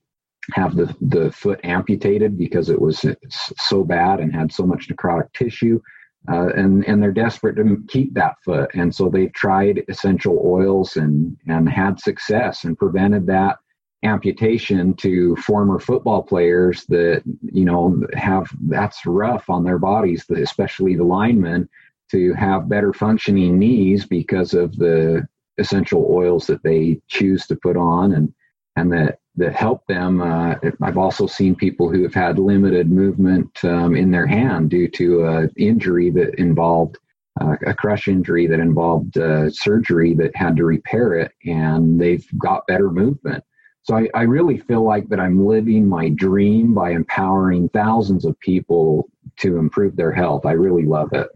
have 0.52 0.76
the, 0.76 0.94
the 1.00 1.32
foot 1.32 1.60
amputated 1.64 2.36
because 2.36 2.68
it 2.68 2.80
was 2.80 3.04
so 3.30 3.84
bad 3.84 4.20
and 4.20 4.34
had 4.34 4.52
so 4.52 4.66
much 4.66 4.88
necrotic 4.88 5.32
tissue. 5.32 5.80
Uh, 6.30 6.48
and 6.56 6.86
and 6.86 7.02
they're 7.02 7.12
desperate 7.12 7.54
to 7.54 7.82
keep 7.86 8.14
that 8.14 8.36
foot, 8.42 8.70
and 8.72 8.94
so 8.94 9.10
they've 9.10 9.34
tried 9.34 9.84
essential 9.88 10.40
oils 10.42 10.96
and 10.96 11.36
and 11.46 11.68
had 11.68 12.00
success 12.00 12.64
and 12.64 12.78
prevented 12.78 13.26
that 13.26 13.58
amputation 14.04 14.94
to 14.94 15.36
former 15.36 15.78
football 15.78 16.22
players 16.22 16.86
that 16.86 17.22
you 17.42 17.66
know 17.66 18.02
have 18.14 18.48
that's 18.68 19.04
rough 19.04 19.50
on 19.50 19.64
their 19.64 19.78
bodies, 19.78 20.24
especially 20.30 20.96
the 20.96 21.04
linemen, 21.04 21.68
to 22.10 22.32
have 22.32 22.70
better 22.70 22.94
functioning 22.94 23.58
knees 23.58 24.06
because 24.06 24.54
of 24.54 24.74
the 24.76 25.28
essential 25.58 26.06
oils 26.10 26.46
that 26.46 26.62
they 26.62 27.00
choose 27.08 27.46
to 27.46 27.56
put 27.56 27.76
on 27.76 28.12
and 28.12 28.32
and 28.76 28.92
that 28.92 29.18
that 29.36 29.54
help 29.54 29.84
them. 29.86 30.20
Uh, 30.20 30.54
I've 30.80 30.98
also 30.98 31.26
seen 31.26 31.56
people 31.56 31.90
who 31.90 32.02
have 32.04 32.14
had 32.14 32.38
limited 32.38 32.90
movement 32.90 33.64
um, 33.64 33.96
in 33.96 34.10
their 34.10 34.26
hand 34.26 34.70
due 34.70 34.88
to 34.88 35.26
an 35.26 35.50
injury 35.56 36.10
that 36.10 36.38
involved 36.38 36.98
uh, 37.40 37.56
a 37.66 37.74
crush 37.74 38.06
injury 38.06 38.46
that 38.46 38.60
involved 38.60 39.18
uh, 39.18 39.50
surgery 39.50 40.14
that 40.14 40.36
had 40.36 40.56
to 40.56 40.64
repair 40.64 41.14
it, 41.14 41.32
and 41.44 42.00
they've 42.00 42.26
got 42.38 42.66
better 42.68 42.90
movement. 42.90 43.42
So 43.82 43.96
I, 43.96 44.08
I 44.14 44.22
really 44.22 44.56
feel 44.56 44.82
like 44.82 45.08
that 45.08 45.20
I'm 45.20 45.44
living 45.44 45.86
my 45.86 46.08
dream 46.10 46.72
by 46.72 46.92
empowering 46.92 47.68
thousands 47.70 48.24
of 48.24 48.38
people 48.40 49.10
to 49.40 49.58
improve 49.58 49.96
their 49.96 50.12
health. 50.12 50.46
I 50.46 50.52
really 50.52 50.84
love 50.84 51.12
it. 51.12 51.28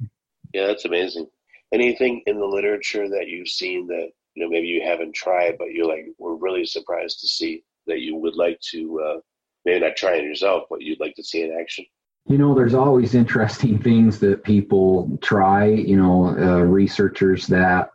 Yeah, 0.54 0.68
that's 0.68 0.84
amazing. 0.84 1.26
Anything 1.72 2.22
in 2.26 2.38
the 2.38 2.46
literature 2.46 3.08
that 3.08 3.26
you've 3.26 3.48
seen 3.48 3.86
that 3.88 4.10
you 4.38 4.44
know 4.44 4.50
maybe 4.50 4.68
you 4.68 4.80
haven't 4.80 5.14
tried, 5.14 5.58
but 5.58 5.72
you're 5.72 5.88
like 5.88 6.06
we're 6.18 6.36
really 6.36 6.64
surprised 6.64 7.18
to 7.20 7.26
see 7.26 7.64
that 7.88 8.00
you 8.00 8.14
would 8.14 8.36
like 8.36 8.60
to 8.70 9.00
uh, 9.00 9.20
maybe 9.64 9.84
not 9.84 9.96
try 9.96 10.14
it 10.14 10.24
yourself, 10.24 10.64
but 10.70 10.80
you'd 10.80 11.00
like 11.00 11.16
to 11.16 11.24
see 11.24 11.42
in 11.42 11.56
action? 11.60 11.84
You 12.26 12.38
know, 12.38 12.54
there's 12.54 12.74
always 12.74 13.16
interesting 13.16 13.78
things 13.82 14.20
that 14.20 14.44
people 14.44 15.18
try. 15.20 15.66
You 15.66 15.96
know, 15.96 16.26
uh, 16.38 16.60
researchers 16.60 17.48
that 17.48 17.90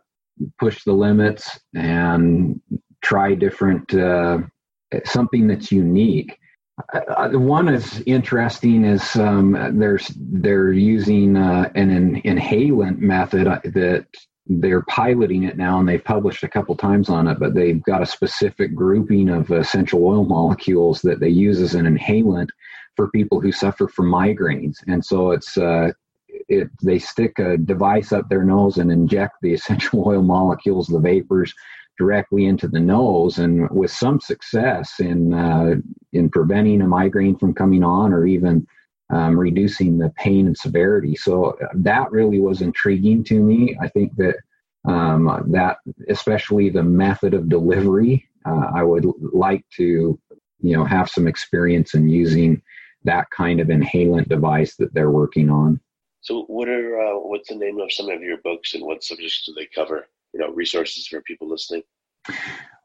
push 0.58 0.84
the 0.84 0.92
limits 0.92 1.58
and 1.74 2.60
try 3.02 3.34
different 3.34 3.94
uh, 3.94 4.40
something 5.06 5.46
that's 5.46 5.72
unique. 5.72 6.38
Uh, 6.92 7.30
one 7.30 7.68
is 7.68 8.02
interesting 8.04 8.84
is 8.84 9.16
um, 9.16 9.78
there's 9.78 10.12
they're 10.16 10.72
using 10.72 11.38
uh, 11.38 11.70
an 11.74 12.20
inhalant 12.22 12.98
method 12.98 13.46
uh, 13.46 13.60
that 13.64 14.06
they're 14.46 14.82
piloting 14.82 15.44
it 15.44 15.56
now 15.56 15.78
and 15.80 15.88
they've 15.88 16.04
published 16.04 16.42
a 16.42 16.48
couple 16.48 16.76
times 16.76 17.08
on 17.08 17.26
it 17.26 17.38
but 17.38 17.54
they've 17.54 17.82
got 17.84 18.02
a 18.02 18.06
specific 18.06 18.74
grouping 18.74 19.30
of 19.30 19.50
essential 19.50 20.04
oil 20.04 20.24
molecules 20.24 21.00
that 21.00 21.18
they 21.18 21.28
use 21.28 21.60
as 21.60 21.74
an 21.74 21.86
inhalant 21.86 22.48
for 22.96 23.10
people 23.10 23.40
who 23.40 23.52
suffer 23.52 23.88
from 23.88 24.10
migraines. 24.10 24.76
And 24.86 25.04
so 25.04 25.30
it's 25.32 25.56
uh, 25.56 25.90
it, 26.48 26.68
they 26.82 26.98
stick 26.98 27.38
a 27.38 27.56
device 27.56 28.12
up 28.12 28.28
their 28.28 28.44
nose 28.44 28.78
and 28.78 28.90
inject 28.90 29.36
the 29.42 29.54
essential 29.54 30.06
oil 30.06 30.22
molecules 30.22 30.86
the 30.86 30.98
vapors 30.98 31.52
directly 31.98 32.46
into 32.46 32.66
the 32.66 32.80
nose. 32.80 33.38
And 33.38 33.68
with 33.70 33.90
some 33.90 34.20
success 34.20 35.00
in 35.00 35.32
uh, 35.32 35.76
in 36.12 36.28
preventing 36.30 36.82
a 36.82 36.86
migraine 36.86 37.36
from 37.36 37.54
coming 37.54 37.82
on 37.82 38.12
or 38.12 38.26
even 38.26 38.66
um, 39.10 39.38
reducing 39.38 39.98
the 39.98 40.10
pain 40.16 40.46
and 40.46 40.56
severity. 40.56 41.14
So 41.16 41.50
uh, 41.50 41.68
that 41.74 42.10
really 42.10 42.40
was 42.40 42.62
intriguing 42.62 43.24
to 43.24 43.40
me. 43.40 43.76
I 43.80 43.88
think 43.88 44.14
that 44.16 44.36
um, 44.86 45.44
that, 45.48 45.78
especially 46.08 46.68
the 46.68 46.82
method 46.82 47.32
of 47.34 47.48
delivery, 47.48 48.28
uh, 48.44 48.70
I 48.74 48.82
would 48.82 49.06
like 49.32 49.64
to, 49.76 50.18
you 50.60 50.76
know, 50.76 50.84
have 50.84 51.08
some 51.08 51.26
experience 51.26 51.94
in 51.94 52.08
using 52.08 52.60
that 53.04 53.28
kind 53.30 53.60
of 53.60 53.68
inhalant 53.68 54.28
device 54.28 54.76
that 54.76 54.92
they're 54.92 55.10
working 55.10 55.50
on. 55.50 55.80
So, 56.20 56.44
what 56.44 56.68
are 56.68 57.00
uh, 57.00 57.18
what's 57.18 57.48
the 57.48 57.56
name 57.56 57.78
of 57.80 57.92
some 57.92 58.08
of 58.10 58.22
your 58.22 58.38
books, 58.38 58.74
and 58.74 58.84
what 58.84 59.04
subjects 59.04 59.44
do 59.46 59.54
they 59.54 59.66
cover? 59.74 60.08
You 60.32 60.40
know, 60.40 60.50
resources 60.50 61.06
for 61.06 61.20
people 61.22 61.48
listening. 61.48 61.82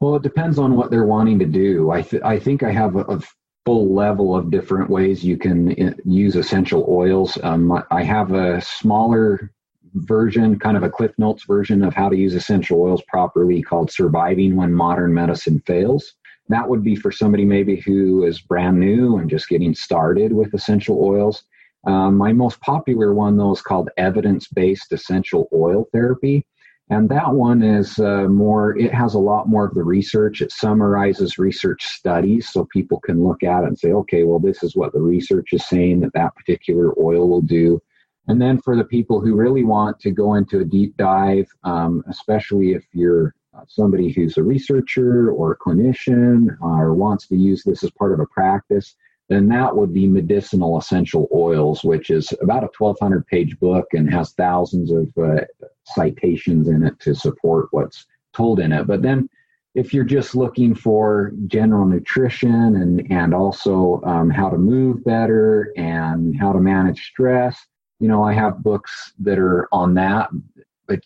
Well, 0.02 0.16
it 0.16 0.24
depends 0.24 0.60
on 0.60 0.76
what 0.76 0.92
they're 0.92 1.06
wanting 1.06 1.40
to 1.40 1.46
do. 1.46 1.92
I 1.92 2.02
th- 2.02 2.24
I 2.24 2.38
think 2.40 2.64
I 2.64 2.72
have 2.72 2.96
a, 2.96 3.02
a 3.02 3.22
full 3.70 3.94
level 3.94 4.36
of 4.36 4.50
different 4.50 4.90
ways 4.90 5.24
you 5.24 5.38
can 5.38 5.80
uh, 5.80 5.94
use 6.04 6.36
essential 6.36 6.88
oils. 6.90 7.38
Um, 7.44 7.84
I 7.92 8.02
have 8.02 8.32
a 8.32 8.60
smaller 8.62 9.52
version, 9.94 10.58
kind 10.58 10.76
of 10.76 10.82
a 10.82 10.90
Cliff 10.90 11.12
Notes 11.20 11.44
version 11.44 11.84
of 11.84 11.94
how 11.94 12.10
to 12.10 12.18
use 12.18 12.34
essential 12.34 12.82
oils 12.82 13.04
properly 13.08 13.62
called 13.62 13.92
Surviving 13.92 14.56
When 14.56 14.74
Modern 14.74 15.14
Medicine 15.14 15.62
Fails. 15.68 16.16
That 16.48 16.68
would 16.68 16.84
be 16.84 16.96
for 16.96 17.12
somebody 17.12 17.46
maybe 17.46 17.76
who 17.76 18.26
is 18.26 18.42
brand 18.42 18.80
new 18.80 19.18
and 19.18 19.30
just 19.30 19.50
getting 19.50 19.76
started 19.76 20.34
with 20.34 20.52
essential 20.56 20.98
oils. 21.00 21.44
Um, 21.86 22.18
my 22.18 22.34
most 22.34 22.60
popular 22.62 23.14
one, 23.14 23.38
though, 23.38 23.52
is 23.52 23.62
called 23.62 23.92
Evidence 23.98 24.48
Based 24.48 24.92
Essential 24.92 25.48
Oil 25.54 25.86
Therapy. 25.94 26.44
And 26.92 27.08
that 27.10 27.34
one 27.34 27.62
is 27.62 28.00
uh, 28.00 28.28
more, 28.28 28.78
it 28.78 28.92
has 28.92 29.14
a 29.14 29.20
lot 29.20 29.48
more 29.48 29.66
of 29.66 29.76
the 29.76 29.84
research. 29.84 30.42
It 30.42 30.52
summarizes 30.52 31.38
research 31.38 31.86
studies 31.86 32.50
so 32.50 32.66
people 32.66 33.00
can 33.00 33.24
look 33.24 33.44
at 33.44 33.64
it 33.64 33.68
and 33.68 33.78
say, 33.78 33.92
okay, 33.92 34.24
well, 34.24 34.40
this 34.40 34.64
is 34.64 34.76
what 34.76 34.94
the 34.94 35.02
research 35.02 35.54
is 35.54 35.68
saying 35.68 36.00
that 36.00 36.14
that 36.14 36.36
particular 36.36 36.92
oil 37.00 37.30
will 37.30 37.44
do. 37.44 37.80
And 38.28 38.42
then 38.42 38.60
for 38.60 38.76
the 38.76 38.84
people 38.84 39.22
who 39.22 39.36
really 39.36 39.64
want 39.64 40.00
to 40.02 40.12
go 40.12 40.34
into 40.34 40.60
a 40.60 40.66
deep 40.66 40.98
dive, 40.98 41.48
um, 41.64 42.04
especially 42.08 42.74
if 42.74 42.86
you're 42.92 43.36
uh, 43.56 43.62
somebody 43.68 44.12
who's 44.12 44.38
a 44.38 44.44
researcher 44.44 45.32
or 45.32 45.52
a 45.52 45.58
clinician 45.58 46.56
or 46.62 46.94
wants 46.94 47.28
to 47.28 47.36
use 47.36 47.64
this 47.64 47.84
as 47.84 47.92
part 47.92 48.14
of 48.14 48.20
a 48.20 48.28
practice, 48.28 48.96
then 49.30 49.48
that 49.50 49.76
would 49.76 49.94
be 49.94 50.08
medicinal 50.08 50.78
essential 50.78 51.30
oils, 51.34 51.84
which 51.84 52.10
is 52.10 52.34
about 52.42 52.64
a 52.64 52.70
1,200 52.78 53.26
page 53.28 53.58
book 53.60 53.86
and 53.94 54.12
has 54.12 54.32
thousands 54.32 54.92
of 54.92 55.08
uh, 55.18 55.42
citations 55.86 56.68
in 56.68 56.84
it 56.84 57.00
to 57.00 57.14
support 57.14 57.68
what's 57.72 58.08
told 58.36 58.60
in 58.60 58.72
it. 58.72 58.88
But 58.88 59.04
then, 59.04 59.30
if 59.76 59.94
you're 59.94 60.04
just 60.04 60.36
looking 60.36 60.74
for 60.74 61.32
general 61.46 61.86
nutrition 61.86 62.76
and 62.76 63.10
and 63.12 63.36
also 63.36 64.02
um, 64.04 64.32
how 64.32 64.50
to 64.50 64.58
move 64.58 65.06
better 65.06 65.72
and 65.78 66.36
how 66.38 66.52
to 66.52 66.60
manage 66.60 67.00
stress, 67.00 67.68
you 68.00 68.08
know, 68.08 68.24
I 68.24 68.34
have 68.34 68.64
books 68.64 69.14
that 69.20 69.38
are 69.38 69.68
on 69.72 69.94
that. 69.94 70.30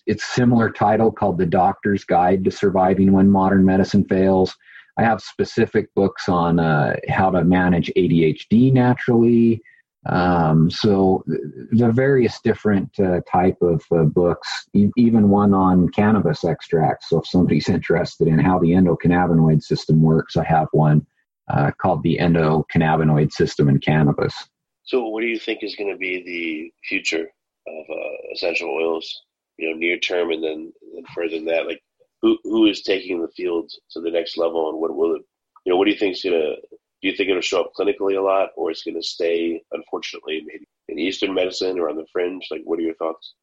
It's 0.06 0.24
similar 0.24 0.70
title 0.70 1.12
called 1.12 1.38
The 1.38 1.46
Doctor's 1.46 2.06
Guide 2.06 2.46
to 2.46 2.52
Surviving 2.52 3.12
When 3.12 3.30
Modern 3.30 3.66
Medicine 3.66 4.06
Fails 4.06 4.56
I 4.98 5.04
have 5.04 5.22
specific 5.22 5.94
books 5.96 6.30
on 6.30 6.60
uh, 6.60 6.96
how 7.10 7.32
to 7.32 7.44
manage 7.44 7.92
ADHD 7.98 8.72
naturally. 8.72 9.62
Um, 10.06 10.70
so 10.70 11.24
the 11.28 11.92
various 11.92 12.40
different 12.42 13.00
uh, 13.00 13.22
type 13.32 13.58
of 13.62 13.82
uh, 13.92 14.04
books, 14.04 14.50
e- 14.74 14.92
even 14.98 15.30
one 15.30 15.54
on 15.54 15.90
cannabis 15.90 16.44
extracts. 16.44 17.10
So 17.10 17.20
if 17.20 17.28
somebody's 17.28 17.70
interested 17.70 18.28
in 18.28 18.38
how 18.40 18.60
the 18.60 18.72
endocannabinoid 18.72 19.64
system 19.64 20.02
works, 20.02 20.36
I 20.36 20.44
have 20.44 20.68
one 20.74 21.06
uh, 21.50 21.72
called 21.82 22.04
the 22.04 22.18
endocannabinoid 22.20 23.32
system 23.32 23.70
in 23.70 23.80
cannabis. 23.80 24.36
So 24.84 25.08
what 25.08 25.22
do 25.22 25.28
you 25.28 25.40
think 25.40 25.64
is 25.64 25.76
going 25.76 25.92
to 25.92 25.98
be 25.98 26.22
the 26.24 26.88
future 26.88 27.32
of 27.68 27.86
uh, 27.90 28.34
essential 28.34 28.70
oils? 28.70 29.24
You 29.58 29.70
know, 29.70 29.78
near 29.78 30.00
term, 30.00 30.32
and 30.32 30.44
then 30.44 30.74
and 30.98 31.08
further 31.14 31.36
than 31.36 31.46
that, 31.46 31.68
like 31.68 31.82
who 32.24 32.40
who 32.44 32.66
is 32.66 32.82
taking 32.82 33.22
the 33.22 33.28
field 33.28 33.70
to 33.92 34.02
the 34.02 34.10
next 34.10 34.38
level, 34.38 34.70
and 34.70 34.80
what 34.80 34.96
will 34.96 35.16
it? 35.16 35.22
You 35.66 35.74
know, 35.74 35.78
what 35.78 35.86
do 35.86 35.92
you 35.92 35.98
think 35.98 36.16
is 36.16 36.24
gonna? 36.24 36.56
Do 37.02 37.10
you 37.10 37.16
think 37.16 37.30
it'll 37.30 37.42
show 37.42 37.62
up 37.62 37.74
clinically 37.78 38.18
a 38.18 38.22
lot, 38.22 38.50
or 38.56 38.72
it's 38.72 38.84
to 38.86 39.04
stay, 39.04 39.62
unfortunately, 39.74 40.42
maybe 40.46 40.66
in 40.88 40.98
Eastern 40.98 41.34
medicine 41.34 41.78
or 41.78 41.90
on 41.90 41.98
the 41.98 42.08
fringe? 42.12 42.48
Like, 42.50 42.62
what 42.64 42.80
are 42.80 42.84
your 42.84 42.96
thoughts? 42.96 43.36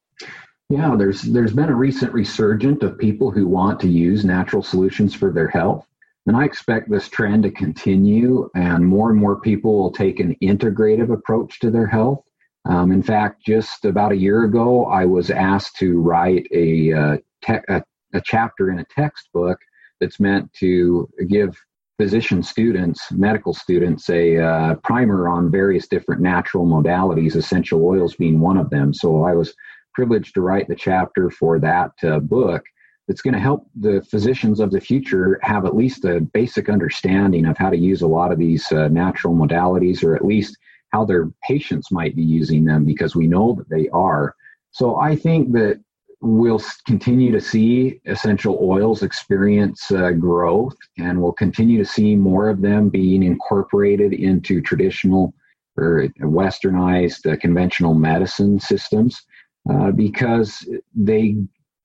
Yeah, 0.69 0.95
there's 0.97 1.21
there's 1.21 1.53
been 1.53 1.69
a 1.69 1.75
recent 1.75 2.11
resurgence 2.11 2.83
of 2.83 2.97
people 2.97 3.29
who 3.29 3.47
want 3.47 3.79
to 3.81 3.87
use 3.87 4.25
natural 4.25 4.63
solutions 4.63 5.13
for 5.13 5.31
their 5.31 5.47
health. 5.47 5.85
And 6.27 6.37
I 6.37 6.45
expect 6.45 6.89
this 6.89 7.09
trend 7.09 7.43
to 7.43 7.51
continue, 7.51 8.49
and 8.55 8.85
more 8.85 9.09
and 9.09 9.19
more 9.19 9.39
people 9.39 9.77
will 9.77 9.91
take 9.91 10.19
an 10.19 10.35
integrative 10.41 11.11
approach 11.11 11.59
to 11.59 11.71
their 11.71 11.87
health. 11.87 12.23
Um, 12.65 12.91
in 12.91 13.01
fact, 13.01 13.43
just 13.43 13.85
about 13.85 14.11
a 14.11 14.17
year 14.17 14.43
ago, 14.43 14.85
I 14.85 15.05
was 15.05 15.31
asked 15.31 15.77
to 15.77 15.99
write 15.99 16.47
a, 16.51 16.93
uh, 16.93 17.17
te- 17.43 17.65
a 17.67 17.83
a 18.13 18.21
chapter 18.21 18.71
in 18.71 18.79
a 18.79 18.85
textbook 18.85 19.59
that's 19.99 20.19
meant 20.19 20.51
to 20.53 21.09
give 21.27 21.55
physician 21.97 22.41
students, 22.41 23.11
medical 23.11 23.53
students, 23.53 24.09
a 24.09 24.37
uh, 24.37 24.75
primer 24.83 25.27
on 25.27 25.51
various 25.51 25.87
different 25.87 26.21
natural 26.21 26.65
modalities, 26.65 27.35
essential 27.35 27.85
oils 27.85 28.15
being 28.15 28.39
one 28.39 28.57
of 28.57 28.69
them. 28.71 28.93
So 28.93 29.23
I 29.23 29.33
was 29.33 29.53
privileged 29.93 30.33
to 30.33 30.41
write 30.41 30.67
the 30.67 30.75
chapter 30.75 31.29
for 31.29 31.59
that 31.59 31.91
uh, 32.03 32.19
book 32.19 32.63
that's 33.07 33.21
going 33.21 33.33
to 33.33 33.39
help 33.39 33.67
the 33.79 34.01
physicians 34.09 34.59
of 34.59 34.71
the 34.71 34.81
future 34.81 35.39
have 35.43 35.65
at 35.65 35.75
least 35.75 36.05
a 36.05 36.21
basic 36.21 36.69
understanding 36.69 37.45
of 37.45 37.57
how 37.57 37.69
to 37.69 37.77
use 37.77 38.01
a 38.01 38.07
lot 38.07 38.31
of 38.31 38.39
these 38.39 38.71
uh, 38.71 38.87
natural 38.87 39.35
modalities, 39.35 40.03
or 40.03 40.15
at 40.15 40.25
least 40.25 40.57
how 40.93 41.05
their 41.05 41.29
patients 41.43 41.91
might 41.91 42.15
be 42.15 42.23
using 42.23 42.65
them, 42.65 42.85
because 42.85 43.15
we 43.15 43.27
know 43.27 43.53
that 43.53 43.69
they 43.69 43.89
are. 43.89 44.33
So 44.71 44.95
I 44.95 45.15
think 45.15 45.51
that 45.53 45.81
we'll 46.21 46.61
continue 46.85 47.31
to 47.31 47.41
see 47.41 47.99
essential 48.05 48.57
oils 48.61 49.01
experience 49.01 49.91
uh, 49.91 50.11
growth, 50.11 50.75
and 50.97 51.21
we'll 51.21 51.33
continue 51.33 51.77
to 51.77 51.89
see 51.89 52.15
more 52.15 52.49
of 52.49 52.61
them 52.61 52.89
being 52.89 53.23
incorporated 53.23 54.13
into 54.13 54.61
traditional 54.61 55.33
or 55.77 56.07
westernized 56.21 57.31
uh, 57.31 57.37
conventional 57.37 57.93
medicine 57.93 58.59
systems 58.59 59.21
uh, 59.69 59.91
because 59.91 60.67
they 60.93 61.35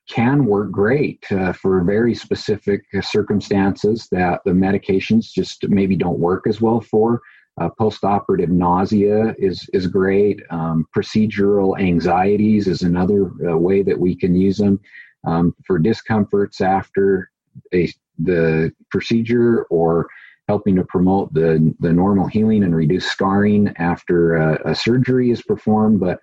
can 0.08 0.44
work 0.44 0.70
great 0.70 1.24
uh, 1.32 1.52
for 1.52 1.82
very 1.82 2.14
specific 2.14 2.82
circumstances 3.00 4.06
that 4.12 4.40
the 4.44 4.52
medications 4.52 5.32
just 5.32 5.68
maybe 5.68 5.96
don't 5.96 6.18
work 6.18 6.46
as 6.46 6.60
well 6.60 6.80
for. 6.80 7.20
Uh, 7.58 7.70
post-operative 7.78 8.50
nausea 8.50 9.34
is 9.38 9.68
is 9.72 9.86
great. 9.86 10.40
Um, 10.50 10.86
procedural 10.94 11.80
anxieties 11.80 12.68
is 12.68 12.82
another 12.82 13.30
uh, 13.48 13.56
way 13.56 13.82
that 13.82 13.98
we 13.98 14.14
can 14.14 14.34
use 14.34 14.58
them 14.58 14.78
um, 15.26 15.54
for 15.66 15.78
discomforts 15.78 16.60
after 16.60 17.30
a, 17.72 17.90
the 18.18 18.72
procedure 18.90 19.64
or 19.64 20.06
helping 20.48 20.76
to 20.76 20.84
promote 20.84 21.32
the 21.32 21.74
the 21.80 21.92
normal 21.92 22.26
healing 22.26 22.62
and 22.62 22.76
reduce 22.76 23.06
scarring 23.06 23.72
after 23.78 24.36
a, 24.36 24.72
a 24.72 24.74
surgery 24.74 25.30
is 25.30 25.42
performed. 25.42 25.98
But 25.98 26.20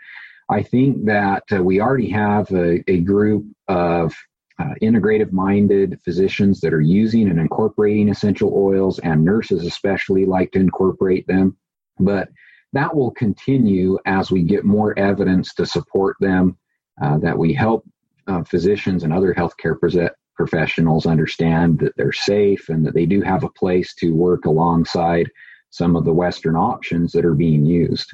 I 0.50 0.62
think 0.62 1.06
that 1.06 1.44
uh, 1.52 1.64
we 1.64 1.82
already 1.82 2.10
have 2.10 2.52
a, 2.52 2.84
a 2.90 3.00
group 3.00 3.46
of 3.68 4.14
uh, 4.60 4.74
integrative 4.82 5.32
minded 5.32 6.00
physicians 6.04 6.60
that 6.62 6.74
are 6.74 6.82
using 6.82 7.30
and 7.30 7.40
incorporating 7.40 8.10
essential 8.10 8.54
oils, 8.56 9.00
and 9.00 9.24
nurses 9.24 9.66
especially 9.66 10.26
like 10.26 10.52
to 10.52 10.60
incorporate 10.60 11.26
them. 11.28 11.58
But 12.00 12.30
that 12.74 12.96
will 12.96 13.12
continue 13.12 13.98
as 14.06 14.32
we 14.32 14.44
get 14.44 14.66
more 14.66 14.98
evidence 14.98 15.54
to 15.56 15.66
support 15.66 16.16
them, 16.20 16.58
uh, 17.02 17.18
that 17.20 17.38
we 17.38 17.54
help 17.54 17.86
uh, 18.28 18.44
physicians 18.44 19.04
and 19.04 19.14
other 19.14 19.34
healthcare 19.34 19.80
pre- 19.80 20.10
professionals 20.36 21.06
understand 21.06 21.80
that 21.80 21.96
they're 21.96 22.12
safe 22.12 22.70
and 22.70 22.86
that 22.86 22.94
they 22.94 23.06
do 23.06 23.22
have 23.22 23.44
a 23.44 23.50
place 23.50 23.94
to 23.96 24.16
work 24.16 24.46
alongside 24.46 25.30
some 25.70 25.96
of 25.96 26.06
the 26.06 26.14
Western 26.14 26.56
options 26.56 27.12
that 27.12 27.26
are 27.26 27.36
being 27.36 27.66
used. 27.66 28.12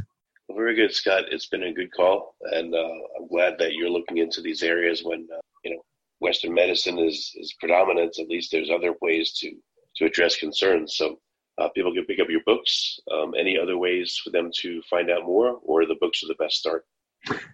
Very 0.50 0.76
good, 0.76 0.94
Scott. 0.94 1.26
It's 1.32 1.48
been 1.48 1.64
a 1.64 1.74
good 1.74 1.92
call, 1.92 2.36
and 2.54 2.74
uh, 2.74 2.94
I'm 3.18 3.28
glad 3.28 3.58
that 3.60 3.74
you're 3.74 3.90
looking 3.90 4.18
into 4.18 4.42
these 4.42 4.64
areas 4.64 5.04
when 5.04 5.28
uh, 5.34 5.40
you 5.64 5.72
know 5.72 5.82
Western 6.20 6.54
medicine 6.54 7.00
is 7.00 7.34
is 7.36 7.56
predominant. 7.60 8.20
At 8.20 8.28
least 8.28 8.52
there's 8.52 8.70
other 8.70 8.94
ways 9.02 9.34
to 9.40 9.52
to 9.98 10.06
address 10.06 10.38
concerns. 10.38 10.96
So 10.98 11.20
uh, 11.60 11.70
people 11.70 11.94
can 11.94 12.06
pick 12.06 12.20
up 12.20 12.30
your 12.30 12.44
books. 12.46 13.00
Um, 13.12 13.34
any 13.38 13.58
other 13.58 13.78
ways 13.78 14.20
for 14.24 14.30
them 14.30 14.50
to 14.62 14.82
find 14.90 15.10
out 15.10 15.26
more, 15.26 15.60
or 15.64 15.86
the 15.86 15.98
books 16.00 16.24
are 16.24 16.28
the 16.28 16.36
best 16.36 16.58
start? 16.58 16.86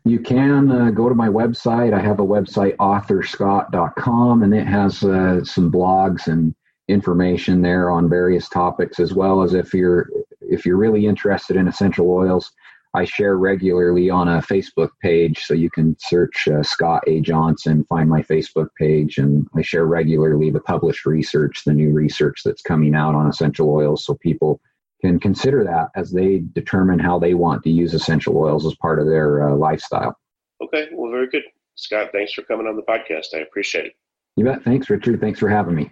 You 0.03 0.19
can 0.19 0.71
uh, 0.71 0.91
go 0.91 1.09
to 1.09 1.15
my 1.15 1.27
website. 1.27 1.93
I 1.93 1.99
have 1.99 2.19
a 2.19 2.25
website, 2.25 2.75
authorscott.com, 2.75 4.43
and 4.43 4.53
it 4.53 4.67
has 4.67 5.03
uh, 5.03 5.43
some 5.43 5.71
blogs 5.71 6.27
and 6.27 6.53
information 6.87 7.63
there 7.63 7.89
on 7.89 8.07
various 8.07 8.47
topics, 8.47 8.99
as 8.99 9.13
well 9.13 9.41
as 9.41 9.55
if 9.55 9.73
you're 9.73 10.09
if 10.41 10.65
you're 10.65 10.77
really 10.77 11.07
interested 11.07 11.55
in 11.55 11.67
essential 11.67 12.09
oils, 12.11 12.51
I 12.95 13.03
share 13.03 13.37
regularly 13.37 14.09
on 14.09 14.29
a 14.29 14.41
Facebook 14.41 14.89
page, 15.01 15.43
so 15.43 15.53
you 15.53 15.69
can 15.69 15.97
search 15.99 16.47
uh, 16.47 16.63
Scott 16.63 17.03
A. 17.07 17.19
Johnson, 17.19 17.85
find 17.89 18.09
my 18.09 18.21
Facebook 18.21 18.69
page, 18.79 19.17
and 19.17 19.45
I 19.55 19.61
share 19.61 19.85
regularly 19.85 20.49
the 20.49 20.61
published 20.61 21.05
research, 21.05 21.63
the 21.65 21.73
new 21.73 21.91
research 21.91 22.41
that's 22.45 22.61
coming 22.61 22.95
out 22.95 23.13
on 23.13 23.27
essential 23.27 23.69
oils, 23.69 24.05
so 24.05 24.15
people 24.15 24.61
can 25.01 25.19
consider 25.19 25.63
that 25.65 25.89
as 25.95 26.11
they 26.11 26.43
determine 26.53 26.97
how 26.97 27.19
they 27.19 27.33
want 27.33 27.63
to 27.63 27.69
use 27.69 27.93
essential 27.93 28.37
oils 28.37 28.65
as 28.65 28.75
part 28.75 28.99
of 28.99 29.07
their 29.07 29.49
uh, 29.49 29.55
lifestyle. 29.55 30.17
Okay, 30.63 30.87
well, 30.93 31.11
very 31.11 31.27
good. 31.27 31.43
Scott, 31.75 32.09
thanks 32.13 32.31
for 32.31 32.43
coming 32.43 32.65
on 32.65 32.77
the 32.77 32.81
podcast. 32.81 33.35
I 33.35 33.39
appreciate 33.39 33.87
it. 33.87 33.93
You 34.37 34.45
bet. 34.45 34.63
Thanks, 34.63 34.89
Richard. 34.89 35.19
Thanks 35.19 35.39
for 35.39 35.49
having 35.49 35.75
me. 35.75 35.91